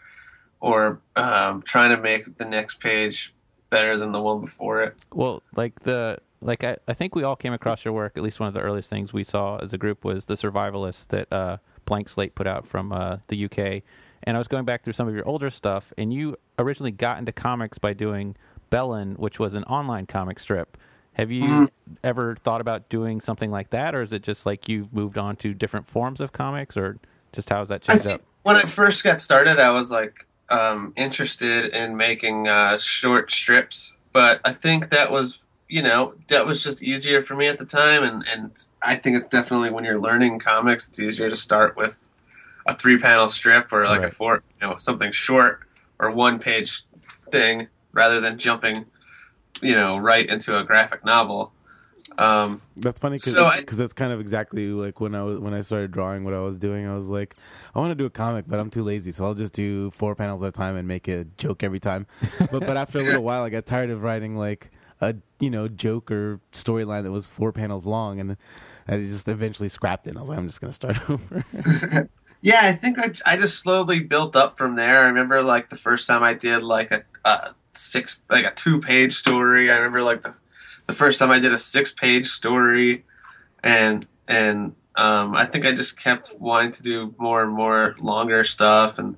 or 0.59 1.01
um, 1.15 1.61
trying 1.61 1.95
to 1.95 2.01
make 2.01 2.37
the 2.37 2.45
next 2.45 2.79
page 2.79 3.33
better 3.69 3.97
than 3.97 4.11
the 4.11 4.21
one 4.21 4.41
before 4.41 4.81
it. 4.81 4.95
Well, 5.13 5.43
like 5.55 5.81
the 5.81 6.19
like 6.41 6.63
I, 6.63 6.77
I 6.87 6.93
think 6.93 7.15
we 7.15 7.23
all 7.23 7.35
came 7.35 7.53
across 7.53 7.85
your 7.85 7.93
work. 7.93 8.13
At 8.15 8.23
least 8.23 8.39
one 8.39 8.47
of 8.47 8.53
the 8.53 8.61
earliest 8.61 8.89
things 8.89 9.13
we 9.13 9.23
saw 9.23 9.57
as 9.57 9.73
a 9.73 9.77
group 9.77 10.03
was 10.03 10.25
the 10.25 10.35
Survivalist 10.35 11.07
that 11.09 11.31
uh, 11.31 11.57
Blank 11.85 12.09
Slate 12.09 12.35
put 12.35 12.47
out 12.47 12.65
from 12.65 12.91
uh, 12.91 13.17
the 13.27 13.45
UK. 13.45 13.83
And 14.23 14.35
I 14.35 14.39
was 14.39 14.47
going 14.47 14.65
back 14.65 14.83
through 14.83 14.93
some 14.93 15.07
of 15.07 15.13
your 15.13 15.27
older 15.27 15.49
stuff, 15.49 15.93
and 15.97 16.11
you 16.13 16.35
originally 16.59 16.91
got 16.91 17.19
into 17.19 17.31
comics 17.31 17.77
by 17.77 17.93
doing 17.93 18.35
Bellen, 18.69 19.15
which 19.15 19.39
was 19.39 19.53
an 19.53 19.63
online 19.65 20.05
comic 20.05 20.39
strip. 20.39 20.75
Have 21.13 21.31
you 21.31 21.51
Mhm. 21.51 21.71
ever 22.03 22.35
thought 22.35 22.61
about 22.61 22.89
doing 22.89 23.21
something 23.21 23.49
like 23.49 23.69
that, 23.69 23.95
or 23.95 24.01
is 24.01 24.11
it 24.13 24.23
just 24.23 24.45
like 24.45 24.67
you've 24.67 24.93
moved 24.93 25.17
on 25.17 25.35
to 25.37 25.53
different 25.53 25.87
forms 25.87 26.19
of 26.19 26.31
comics, 26.33 26.75
or 26.75 26.97
just 27.33 27.49
how's 27.49 27.69
that 27.69 27.81
changed 27.81 28.07
up? 28.07 28.21
when 28.43 28.55
I 28.55 28.61
first 28.61 29.03
got 29.03 29.19
started, 29.19 29.59
I 29.59 29.71
was 29.71 29.91
like 29.91 30.25
um, 30.49 30.93
interested 30.95 31.73
in 31.73 31.97
making 31.97 32.47
uh, 32.47 32.77
short 32.77 33.31
strips, 33.31 33.95
but 34.13 34.39
I 34.45 34.53
think 34.53 34.89
that 34.89 35.11
was 35.11 35.39
you 35.67 35.81
know 35.81 36.13
that 36.29 36.45
was 36.45 36.63
just 36.63 36.81
easier 36.81 37.21
for 37.21 37.35
me 37.35 37.47
at 37.47 37.59
the 37.59 37.65
time, 37.65 38.03
and 38.03 38.25
and 38.27 38.51
I 38.81 38.95
think 38.95 39.17
it's 39.17 39.29
definitely 39.29 39.69
when 39.71 39.83
you're 39.83 39.99
learning 39.99 40.39
comics, 40.39 40.87
it's 40.87 40.99
easier 40.99 41.29
to 41.29 41.35
start 41.35 41.75
with 41.75 42.07
a 42.65 42.75
three 42.75 42.97
panel 42.97 43.29
strip 43.29 43.71
or 43.71 43.85
like 43.85 44.03
a 44.03 44.11
four, 44.11 44.43
you 44.61 44.67
know, 44.67 44.77
something 44.77 45.11
short 45.11 45.61
or 45.99 46.11
one 46.11 46.37
page 46.37 46.83
thing 47.31 47.67
rather 47.93 48.19
than 48.19 48.37
jumping, 48.37 48.85
you 49.61 49.73
know, 49.73 49.97
right 49.97 50.29
into 50.29 50.57
a 50.57 50.63
graphic 50.63 51.03
novel. 51.03 51.51
Um, 52.17 52.61
That's 52.77 52.99
funny 52.99 53.17
because 53.17 53.33
So 53.33 53.51
that's 53.77 53.93
kind 53.93 54.11
of 54.11 54.19
exactly 54.19 54.67
like 54.69 54.99
when 54.99 55.13
I 55.13 55.23
was 55.23 55.39
when 55.39 55.53
I 55.53 55.61
started 55.61 55.91
drawing 55.91 56.23
what 56.23 56.33
I 56.33 56.39
was 56.39 56.57
doing. 56.57 56.87
I 56.87 56.95
was 56.95 57.09
like, 57.09 57.35
I 57.75 57.79
want 57.79 57.91
to 57.91 57.95
do 57.95 58.05
a 58.05 58.09
comic, 58.09 58.45
but 58.47 58.59
I'm 58.59 58.69
too 58.69 58.83
lazy, 58.83 59.11
so 59.11 59.25
I'll 59.25 59.35
just 59.35 59.53
do 59.53 59.91
four 59.91 60.15
panels 60.15 60.41
at 60.41 60.49
a 60.49 60.51
time 60.51 60.75
and 60.75 60.87
make 60.87 61.07
a 61.07 61.25
joke 61.37 61.63
every 61.63 61.79
time. 61.79 62.07
but 62.51 62.61
but 62.65 62.75
after 62.77 62.99
a 62.99 63.03
little 63.03 63.23
while, 63.23 63.43
I 63.43 63.49
got 63.49 63.65
tired 63.65 63.89
of 63.89 64.03
writing 64.03 64.35
like 64.35 64.71
a 64.99 65.15
you 65.39 65.49
know 65.49 65.67
joke 65.67 66.09
or 66.09 66.39
storyline 66.51 67.03
that 67.03 67.11
was 67.11 67.27
four 67.27 67.51
panels 67.51 67.85
long, 67.85 68.19
and 68.19 68.37
I 68.87 68.97
just 68.97 69.27
eventually 69.27 69.69
scrapped 69.69 70.07
it. 70.07 70.11
And 70.11 70.17
I 70.17 70.21
was 70.21 70.29
like, 70.29 70.39
I'm 70.39 70.47
just 70.47 70.59
gonna 70.61 70.73
start 70.73 70.97
over. 71.09 71.45
Yeah, 72.41 72.61
I 72.63 72.73
think 72.73 72.99
I, 72.99 73.11
I 73.25 73.35
just 73.35 73.59
slowly 73.59 73.99
built 73.99 74.35
up 74.35 74.57
from 74.57 74.75
there. 74.75 75.01
I 75.01 75.07
remember 75.07 75.41
like 75.41 75.69
the 75.69 75.75
first 75.75 76.05
time 76.05 76.21
I 76.21 76.35
did 76.35 76.61
like 76.61 76.91
a, 76.91 77.03
a 77.25 77.55
six 77.73 78.21
like 78.29 78.45
a 78.45 78.51
two 78.51 78.79
page 78.79 79.15
story. 79.15 79.71
I 79.71 79.77
remember 79.77 80.03
like 80.03 80.21
the 80.21 80.35
the 80.87 80.93
first 80.93 81.19
time 81.19 81.31
I 81.31 81.39
did 81.39 81.51
a 81.51 81.59
six 81.59 81.91
page 81.91 82.27
story, 82.27 83.05
and 83.63 84.07
and 84.27 84.75
um, 84.95 85.35
I 85.35 85.45
think 85.45 85.65
I 85.65 85.75
just 85.75 85.99
kept 85.99 86.33
wanting 86.39 86.71
to 86.73 86.83
do 86.83 87.13
more 87.17 87.43
and 87.43 87.51
more 87.51 87.95
longer 87.99 88.43
stuff, 88.43 88.97
and 88.97 89.17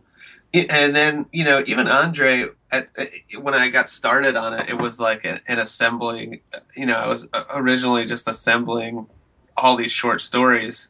and 0.54 0.96
then 0.96 1.28
you 1.32 1.46
know 1.46 1.64
even 1.66 1.88
Andre 1.88 2.48
at, 2.72 2.90
when 3.40 3.54
I 3.54 3.70
got 3.70 3.90
started 3.90 4.36
on 4.36 4.54
it, 4.54 4.70
it 4.70 4.78
was 4.78 5.00
like 5.00 5.26
an, 5.26 5.42
an 5.48 5.60
assembling. 5.60 6.42
You 6.76 6.88
know, 6.88 6.96
I 6.96 7.08
was 7.08 7.28
originally 7.52 8.06
just 8.06 8.28
assembling 8.28 9.08
all 9.56 9.78
these 9.78 9.92
short 9.92 10.22
stories, 10.22 10.90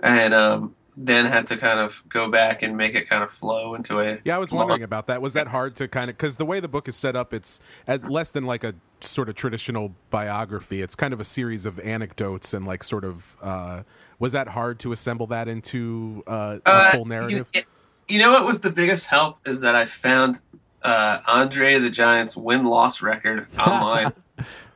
and 0.00 0.32
um, 0.32 0.74
then 0.96 1.26
had 1.26 1.46
to 1.48 1.56
kind 1.56 1.78
of 1.78 2.02
go 2.08 2.30
back 2.30 2.62
and 2.62 2.76
make 2.76 2.94
it 2.94 3.08
kind 3.08 3.22
of 3.22 3.30
flow 3.30 3.74
into 3.74 4.00
a. 4.00 4.18
Yeah, 4.24 4.36
I 4.36 4.38
was 4.38 4.50
wondering 4.52 4.82
about 4.82 5.06
that. 5.08 5.20
Was 5.20 5.34
that 5.34 5.48
hard 5.48 5.76
to 5.76 5.88
kind 5.88 6.08
of 6.10 6.16
because 6.16 6.38
the 6.38 6.46
way 6.46 6.60
the 6.60 6.68
book 6.68 6.88
is 6.88 6.96
set 6.96 7.14
up, 7.14 7.34
it's 7.34 7.60
at 7.86 8.10
less 8.10 8.30
than 8.30 8.44
like 8.44 8.64
a 8.64 8.74
sort 9.00 9.28
of 9.28 9.34
traditional 9.34 9.94
biography. 10.10 10.80
It's 10.82 10.94
kind 10.94 11.12
of 11.12 11.20
a 11.20 11.24
series 11.24 11.66
of 11.66 11.78
anecdotes 11.80 12.54
and 12.54 12.66
like 12.66 12.82
sort 12.82 13.04
of. 13.04 13.36
Uh, 13.42 13.82
was 14.18 14.32
that 14.32 14.48
hard 14.48 14.78
to 14.80 14.92
assemble 14.92 15.26
that 15.26 15.46
into 15.46 16.24
uh, 16.26 16.58
a 16.64 16.68
Uh, 16.68 16.90
full 16.92 17.04
narrative? 17.04 17.50
You, 17.52 17.62
you 18.08 18.18
know 18.18 18.30
what 18.30 18.46
was 18.46 18.62
the 18.62 18.70
biggest 18.70 19.06
help 19.08 19.36
is 19.46 19.60
that 19.60 19.74
I 19.74 19.84
found 19.84 20.40
uh, 20.82 21.20
Andre 21.26 21.78
the 21.78 21.90
Giant's 21.90 22.34
win 22.34 22.64
loss 22.64 23.02
record 23.02 23.46
online, 23.58 24.12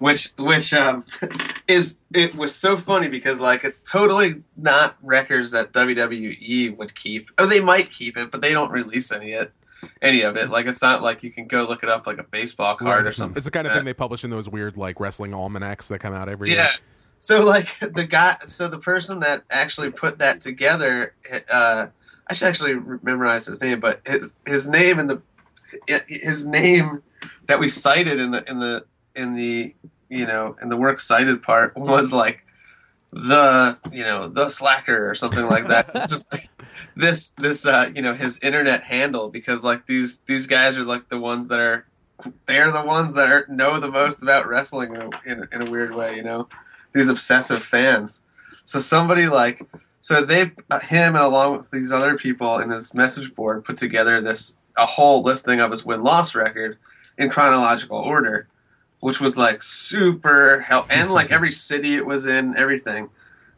which 0.00 0.32
which 0.38 0.72
um, 0.74 1.04
is 1.68 2.00
it 2.12 2.34
was 2.34 2.54
so 2.54 2.76
funny 2.76 3.08
because 3.08 3.38
like 3.38 3.64
it's 3.64 3.78
totally 3.80 4.42
not 4.56 4.96
records 5.02 5.52
that 5.52 5.72
WWE 5.72 6.76
would 6.76 6.94
keep. 6.94 7.30
Oh, 7.38 7.46
they 7.46 7.60
might 7.60 7.92
keep 7.92 8.16
it, 8.16 8.30
but 8.30 8.40
they 8.40 8.52
don't 8.52 8.72
release 8.72 9.12
any 9.12 9.32
it 9.32 9.52
any 10.00 10.22
of 10.22 10.36
it. 10.36 10.48
Like 10.48 10.66
it's 10.66 10.80
not 10.80 11.02
like 11.02 11.22
you 11.22 11.30
can 11.30 11.46
go 11.46 11.64
look 11.64 11.82
it 11.82 11.90
up 11.90 12.06
like 12.06 12.18
a 12.18 12.22
baseball 12.22 12.76
card 12.76 13.06
or 13.06 13.12
something. 13.12 13.36
It's 13.36 13.44
the 13.44 13.50
kind 13.50 13.66
of 13.66 13.74
thing 13.74 13.84
they 13.84 13.94
publish 13.94 14.24
in 14.24 14.30
those 14.30 14.48
weird 14.48 14.78
like 14.78 14.98
wrestling 14.98 15.34
almanacs 15.34 15.88
that 15.88 15.98
come 15.98 16.14
out 16.14 16.28
every 16.28 16.50
yeah. 16.50 16.62
year. 16.62 16.70
So 17.18 17.44
like 17.44 17.78
the 17.80 18.06
guy, 18.06 18.36
so 18.46 18.68
the 18.68 18.78
person 18.78 19.20
that 19.20 19.42
actually 19.50 19.90
put 19.90 20.18
that 20.18 20.40
together, 20.40 21.14
uh, 21.52 21.88
I 22.26 22.34
should 22.34 22.48
actually 22.48 22.80
memorize 23.02 23.44
his 23.44 23.60
name, 23.60 23.80
but 23.80 24.00
his 24.06 24.32
his 24.46 24.66
name 24.66 24.98
in 24.98 25.08
the 25.08 25.22
his 26.08 26.46
name 26.46 27.02
that 27.46 27.60
we 27.60 27.68
cited 27.68 28.18
in 28.18 28.30
the 28.30 28.48
in 28.50 28.60
the 28.60 28.86
in 29.14 29.34
the 29.34 29.74
you 30.08 30.26
know 30.26 30.56
in 30.62 30.68
the 30.68 30.76
works 30.76 31.06
cited 31.06 31.42
part 31.42 31.76
was 31.76 32.12
like 32.12 32.44
the 33.12 33.76
you 33.92 34.04
know 34.04 34.28
the 34.28 34.48
slacker 34.48 35.08
or 35.10 35.14
something 35.14 35.46
like 35.46 35.66
that. 35.68 35.90
it's 35.94 36.10
just 36.12 36.26
like 36.32 36.48
this 36.96 37.30
this 37.38 37.66
uh 37.66 37.90
you 37.94 38.02
know 38.02 38.14
his 38.14 38.38
internet 38.40 38.84
handle 38.84 39.28
because 39.28 39.64
like 39.64 39.86
these 39.86 40.18
these 40.26 40.46
guys 40.46 40.78
are 40.78 40.84
like 40.84 41.08
the 41.08 41.18
ones 41.18 41.48
that 41.48 41.58
are 41.58 41.86
they're 42.46 42.70
the 42.70 42.84
ones 42.84 43.14
that 43.14 43.28
are, 43.28 43.46
know 43.48 43.80
the 43.80 43.90
most 43.90 44.22
about 44.22 44.46
wrestling 44.46 44.94
in 44.94 45.00
a, 45.00 45.10
in, 45.26 45.42
a- 45.42 45.56
in 45.56 45.66
a 45.66 45.70
weird 45.70 45.94
way, 45.94 46.16
you 46.16 46.22
know 46.22 46.48
these 46.92 47.08
obsessive 47.08 47.62
fans. 47.62 48.22
So 48.64 48.78
somebody 48.78 49.26
like 49.26 49.62
so 50.02 50.22
they 50.24 50.52
him 50.82 51.14
and 51.14 51.16
along 51.16 51.56
with 51.58 51.70
these 51.70 51.90
other 51.90 52.16
people 52.16 52.58
in 52.58 52.70
his 52.70 52.94
message 52.94 53.34
board 53.34 53.64
put 53.64 53.76
together 53.78 54.20
this 54.20 54.56
a 54.76 54.86
whole 54.86 55.22
listing 55.22 55.60
of 55.60 55.70
his 55.70 55.84
win 55.84 56.02
loss 56.02 56.34
record 56.34 56.78
in 57.18 57.28
chronological 57.30 57.98
order, 57.98 58.48
which 59.00 59.20
was 59.20 59.36
like 59.36 59.62
super 59.62 60.60
help 60.60 60.86
and 60.90 61.10
like 61.10 61.30
every 61.32 61.52
city 61.52 61.96
it 61.96 62.06
was 62.06 62.26
in, 62.26 62.56
everything. 62.56 63.08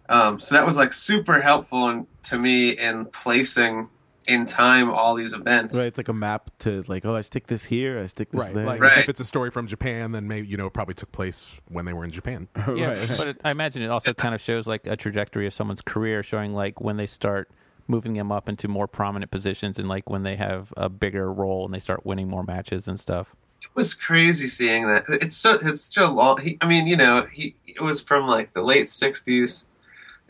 Um, 0.09 0.41
so 0.41 0.55
that 0.55 0.67
was 0.67 0.77
like 0.77 0.93
super 0.93 1.41
helpful 1.41 1.89
in, 1.89 2.07
to 2.25 2.39
me 2.39 2.71
in 2.71 3.07
placing 3.07 3.89
in 4.27 4.47
time 4.47 4.89
all 4.89 5.17
these 5.17 5.33
events. 5.33 5.75
Right, 5.75 5.87
it's 5.87 5.99
like 5.99 6.09
a 6.09 6.13
map 6.13 6.51
to 6.61 6.85
like, 6.87 7.05
oh, 7.05 7.17
I 7.17 7.23
stick 7.23 7.49
this 7.49 7.65
here, 7.65 7.99
I 7.99 8.07
stick 8.07 8.31
this 8.31 8.41
Right. 8.41 8.55
there. 8.55 8.67
Like 8.67 8.81
Right. 8.81 8.99
if 8.99 9.09
it's 9.09 9.21
a 9.21 9.25
story 9.25 9.51
from 9.51 9.67
Japan, 9.67 10.13
then 10.13 10.29
maybe 10.29 10.47
you 10.47 10.57
know 10.57 10.67
it 10.67 10.73
probably 10.73 10.95
took 10.95 11.11
place 11.13 11.59
when 11.69 11.85
they 11.87 11.93
were 11.93 12.05
in 12.05 12.11
Japan. 12.13 12.47
Yeah, 12.77 12.91
Right. 12.91 13.15
but 13.17 13.29
it, 13.29 13.41
I 13.45 13.51
imagine 13.51 13.83
it 13.83 13.91
also 13.91 14.13
kind 14.15 14.35
of 14.35 14.41
shows 14.41 14.67
like 14.69 14.87
a 14.87 14.97
trajectory 14.97 15.47
of 15.47 15.55
someone's 15.55 15.83
career, 15.83 16.23
showing 16.23 16.53
like 16.55 16.81
when 16.81 16.97
they 16.99 17.07
start 17.07 17.51
moving 17.89 18.13
them 18.13 18.31
up 18.31 18.49
into 18.49 18.69
more 18.69 18.87
prominent 18.87 19.33
positions, 19.33 19.79
and 19.79 19.89
like 19.89 20.09
when 20.09 20.23
they 20.23 20.37
have 20.37 20.73
a 20.77 20.89
bigger 20.89 21.33
role 21.33 21.65
and 21.65 21.75
they 21.75 21.81
start 21.81 22.07
winning 22.07 22.29
more 22.29 22.45
matches 22.45 22.87
and 22.87 23.01
stuff. 23.01 23.35
It 23.75 23.81
was 23.81 23.95
crazy 23.95 24.49
seeing 24.49 24.87
that. 24.87 25.05
It's 25.09 25.37
so 25.37 25.59
it's 25.63 25.81
so 25.81 26.13
long. 26.13 26.41
He, 26.43 26.59
I 26.61 26.69
mean, 26.69 26.87
you 26.87 26.97
know, 26.97 27.27
he 27.33 27.55
it 27.67 27.81
was 27.81 28.03
from 28.03 28.27
like 28.27 28.53
the 28.53 28.63
late 28.63 28.89
'60s 28.89 29.65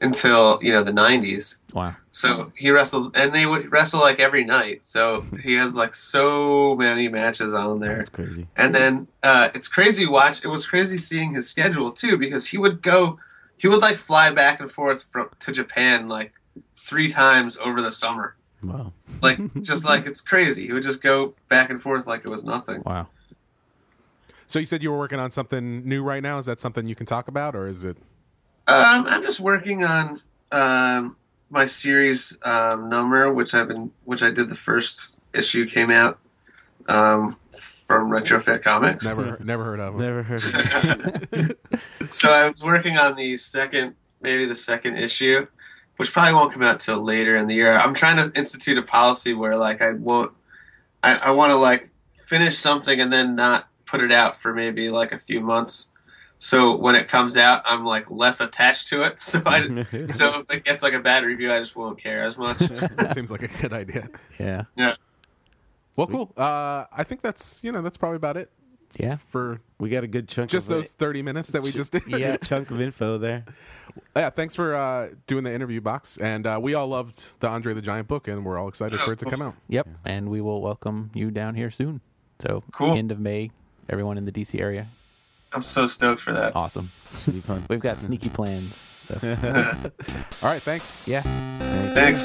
until 0.01 0.61
you 0.63 0.73
know 0.73 0.85
the 0.85 0.93
'90s. 0.93 1.59
Wow. 1.75 1.97
So 2.13 2.53
he 2.57 2.71
wrestled, 2.71 3.17
and 3.17 3.35
they 3.35 3.45
would 3.45 3.73
wrestle 3.73 3.99
like 4.01 4.21
every 4.21 4.45
night. 4.45 4.85
So 4.85 5.25
he 5.43 5.55
has 5.55 5.75
like 5.75 5.97
so 5.97 6.77
many 6.77 7.09
matches 7.09 7.53
on 7.53 7.81
there. 7.81 7.97
That's 7.97 8.11
crazy. 8.11 8.47
And 8.55 8.73
then 8.73 9.09
uh, 9.25 9.49
it's 9.55 9.67
crazy 9.67 10.07
watch. 10.07 10.45
It 10.45 10.49
was 10.49 10.65
crazy 10.65 10.99
seeing 10.99 11.35
his 11.35 11.49
schedule 11.49 11.91
too 11.91 12.17
because 12.17 12.47
he 12.47 12.59
would 12.59 12.81
go, 12.81 13.19
he 13.57 13.67
would 13.67 13.81
like 13.81 13.97
fly 13.97 14.31
back 14.31 14.61
and 14.61 14.71
forth 14.71 15.03
from 15.03 15.31
to 15.41 15.51
Japan 15.51 16.09
like 16.09 16.33
three 16.77 17.09
times 17.09 17.57
over 17.57 17.83
the 17.83 17.91
summer. 17.91 18.37
Wow. 18.63 18.93
Like 19.21 19.39
just 19.63 19.85
like 19.85 20.07
it's 20.07 20.21
crazy. 20.21 20.67
He 20.67 20.73
would 20.73 20.83
just 20.83 21.03
go 21.03 21.35
back 21.49 21.71
and 21.71 21.81
forth 21.83 22.07
like 22.07 22.25
it 22.25 22.29
was 22.29 22.45
nothing. 22.45 22.83
Wow. 22.85 23.09
So 24.53 24.59
you 24.59 24.67
said 24.67 24.83
you 24.83 24.93
were 24.93 24.99
working 24.99 25.19
on 25.19 25.31
something 25.31 25.89
new 25.89 26.03
right 26.03 26.23
now. 26.23 26.37
Is 26.37 26.45
that 26.45 26.61
something 26.61 26.85
you 26.87 26.95
can 26.95 27.07
talk 27.07 27.27
about, 27.27 27.57
or 27.57 27.67
is 27.69 27.87
it? 27.87 27.97
Um, 28.67 29.07
I'm 29.09 29.23
just 29.23 29.41
working 29.41 29.83
on 29.83 30.21
um, 30.53 31.17
my 31.49 31.65
series 31.65 32.37
um, 32.43 32.91
number, 32.91 33.33
which 33.33 33.55
I've 33.55 33.69
been, 33.69 33.91
which 34.05 34.23
I 34.23 34.31
did 34.31 34.51
the 34.51 34.55
first 34.55 35.17
issue 35.33 35.67
came 35.67 35.91
out 35.91 36.19
um, 36.87 37.39
from 37.57 38.11
Retrofit 38.11 38.63
Comics. 38.63 39.07
Never, 39.07 39.39
never 39.43 39.65
heard 39.65 39.81
of 39.81 39.95
them. 39.95 40.03
Never 40.03 40.23
heard 40.23 40.45
of 40.45 41.29
it. 41.33 41.59
So 42.11 42.31
I 42.31 42.51
was 42.51 42.63
working 42.63 42.99
on 42.99 43.17
the 43.17 43.39
second, 43.39 43.95
maybe 44.21 44.45
the 44.45 44.55
second 44.55 44.99
issue, 44.99 45.47
which 45.97 46.13
probably 46.13 46.35
won't 46.35 46.53
come 46.53 46.63
out 46.63 46.79
till 46.79 47.03
later 47.03 47.37
in 47.37 47.47
the 47.47 47.55
year. 47.55 47.73
I'm 47.73 47.95
trying 47.95 48.19
to 48.19 48.39
institute 48.39 48.77
a 48.77 48.83
policy 48.83 49.33
where 49.33 49.57
like 49.57 49.81
I 49.81 49.93
won't, 49.93 50.31
I, 51.03 51.15
I 51.17 51.31
want 51.31 51.53
to 51.53 51.57
like 51.57 51.89
finish 52.17 52.59
something 52.59 53.01
and 53.01 53.11
then 53.11 53.35
not 53.35 53.69
put 53.93 54.01
it 54.01 54.11
out 54.11 54.41
for 54.41 54.55
maybe 54.55 54.89
like 54.89 55.13
a 55.13 55.19
few 55.19 55.41
months. 55.43 55.89
So 56.39 56.75
when 56.77 56.95
it 56.97 57.09
comes 57.09 57.37
out, 57.37 57.63
I'm 57.67 57.85
like 57.85 58.11
less 58.11 58.41
attached 58.41 58.89
to 58.89 59.03
it. 59.03 59.21
So 59.21 59.43
I, 59.45 59.61
so 60.11 60.41
if 60.41 60.51
it 60.51 60.65
gets 60.65 60.83
like 60.83 60.95
a 60.95 60.99
bad 60.99 61.25
review, 61.25 61.53
I 61.53 61.59
just 61.59 61.77
won't 61.77 61.99
care 62.03 62.23
as 62.25 62.39
much. 62.39 62.57
that 62.59 63.11
seems 63.15 63.31
like 63.31 63.43
a 63.43 63.49
good 63.61 63.73
idea. 63.75 64.09
Yeah. 64.41 64.63
Yeah. 64.77 64.95
Well, 65.95 66.07
cool. 66.07 66.33
Uh, 66.37 66.87
I 66.91 67.05
think 67.05 67.21
that's 67.21 67.63
you 67.63 67.71
know 67.71 67.83
that's 67.83 67.99
probably 67.99 68.17
about 68.17 68.39
it 68.39 68.51
Yeah. 68.99 69.17
for 69.17 69.61
we 69.79 69.91
got 69.91 70.05
a 70.05 70.07
good 70.07 70.27
chunk 70.27 70.49
just 70.51 70.69
of 70.71 70.75
those 70.77 70.93
thirty 70.93 71.21
minutes 71.23 71.53
that 71.53 71.63
we 71.63 71.71
just 71.71 71.93
did. 71.93 72.03
yeah, 72.09 72.39
chunk 72.39 72.71
of 72.71 72.81
info 72.81 73.19
there. 73.19 73.45
yeah. 74.17 74.31
Thanks 74.31 74.55
for 74.55 74.75
uh, 74.75 75.11
doing 75.27 75.45
the 75.45 75.53
interview 75.53 75.83
box, 75.83 76.17
and 76.17 76.47
uh, 76.47 76.59
we 76.63 76.73
all 76.73 76.89
loved 76.89 77.39
the 77.41 77.49
Andre 77.49 77.75
the 77.75 77.83
Giant 77.83 78.09
book, 78.09 78.27
and 78.27 78.43
we're 78.45 78.59
all 78.59 78.69
excited 78.69 78.99
for 79.01 79.13
it 79.13 79.19
to 79.19 79.27
come 79.27 79.43
out. 79.43 79.55
Yep. 79.69 79.87
And 80.07 80.31
we 80.31 80.41
will 80.41 80.63
welcome 80.63 81.11
you 81.15 81.31
down 81.31 81.55
here 81.57 81.71
soon. 81.71 82.01
So 82.41 82.65
Cool. 82.73 82.95
end 82.97 83.13
of 83.13 83.21
May, 83.21 83.51
everyone 83.89 84.19
in 84.19 84.25
the 84.25 84.33
DC 84.33 84.61
area. 84.61 84.87
I'm 85.53 85.63
so 85.63 85.87
stoked 85.87 86.21
for 86.21 86.33
that. 86.33 86.57
Awesome. 86.57 86.91
Should 87.21 87.35
be 87.35 87.41
fun. 87.41 87.65
We've 87.71 87.81
got 87.81 87.99
sneaky 87.99 88.31
plans. 88.31 88.77
So 89.07 89.15
All 90.43 90.49
right, 90.51 90.63
thanks. 90.63 91.07
yeah. 91.07 91.23
Thanks. 91.95 92.23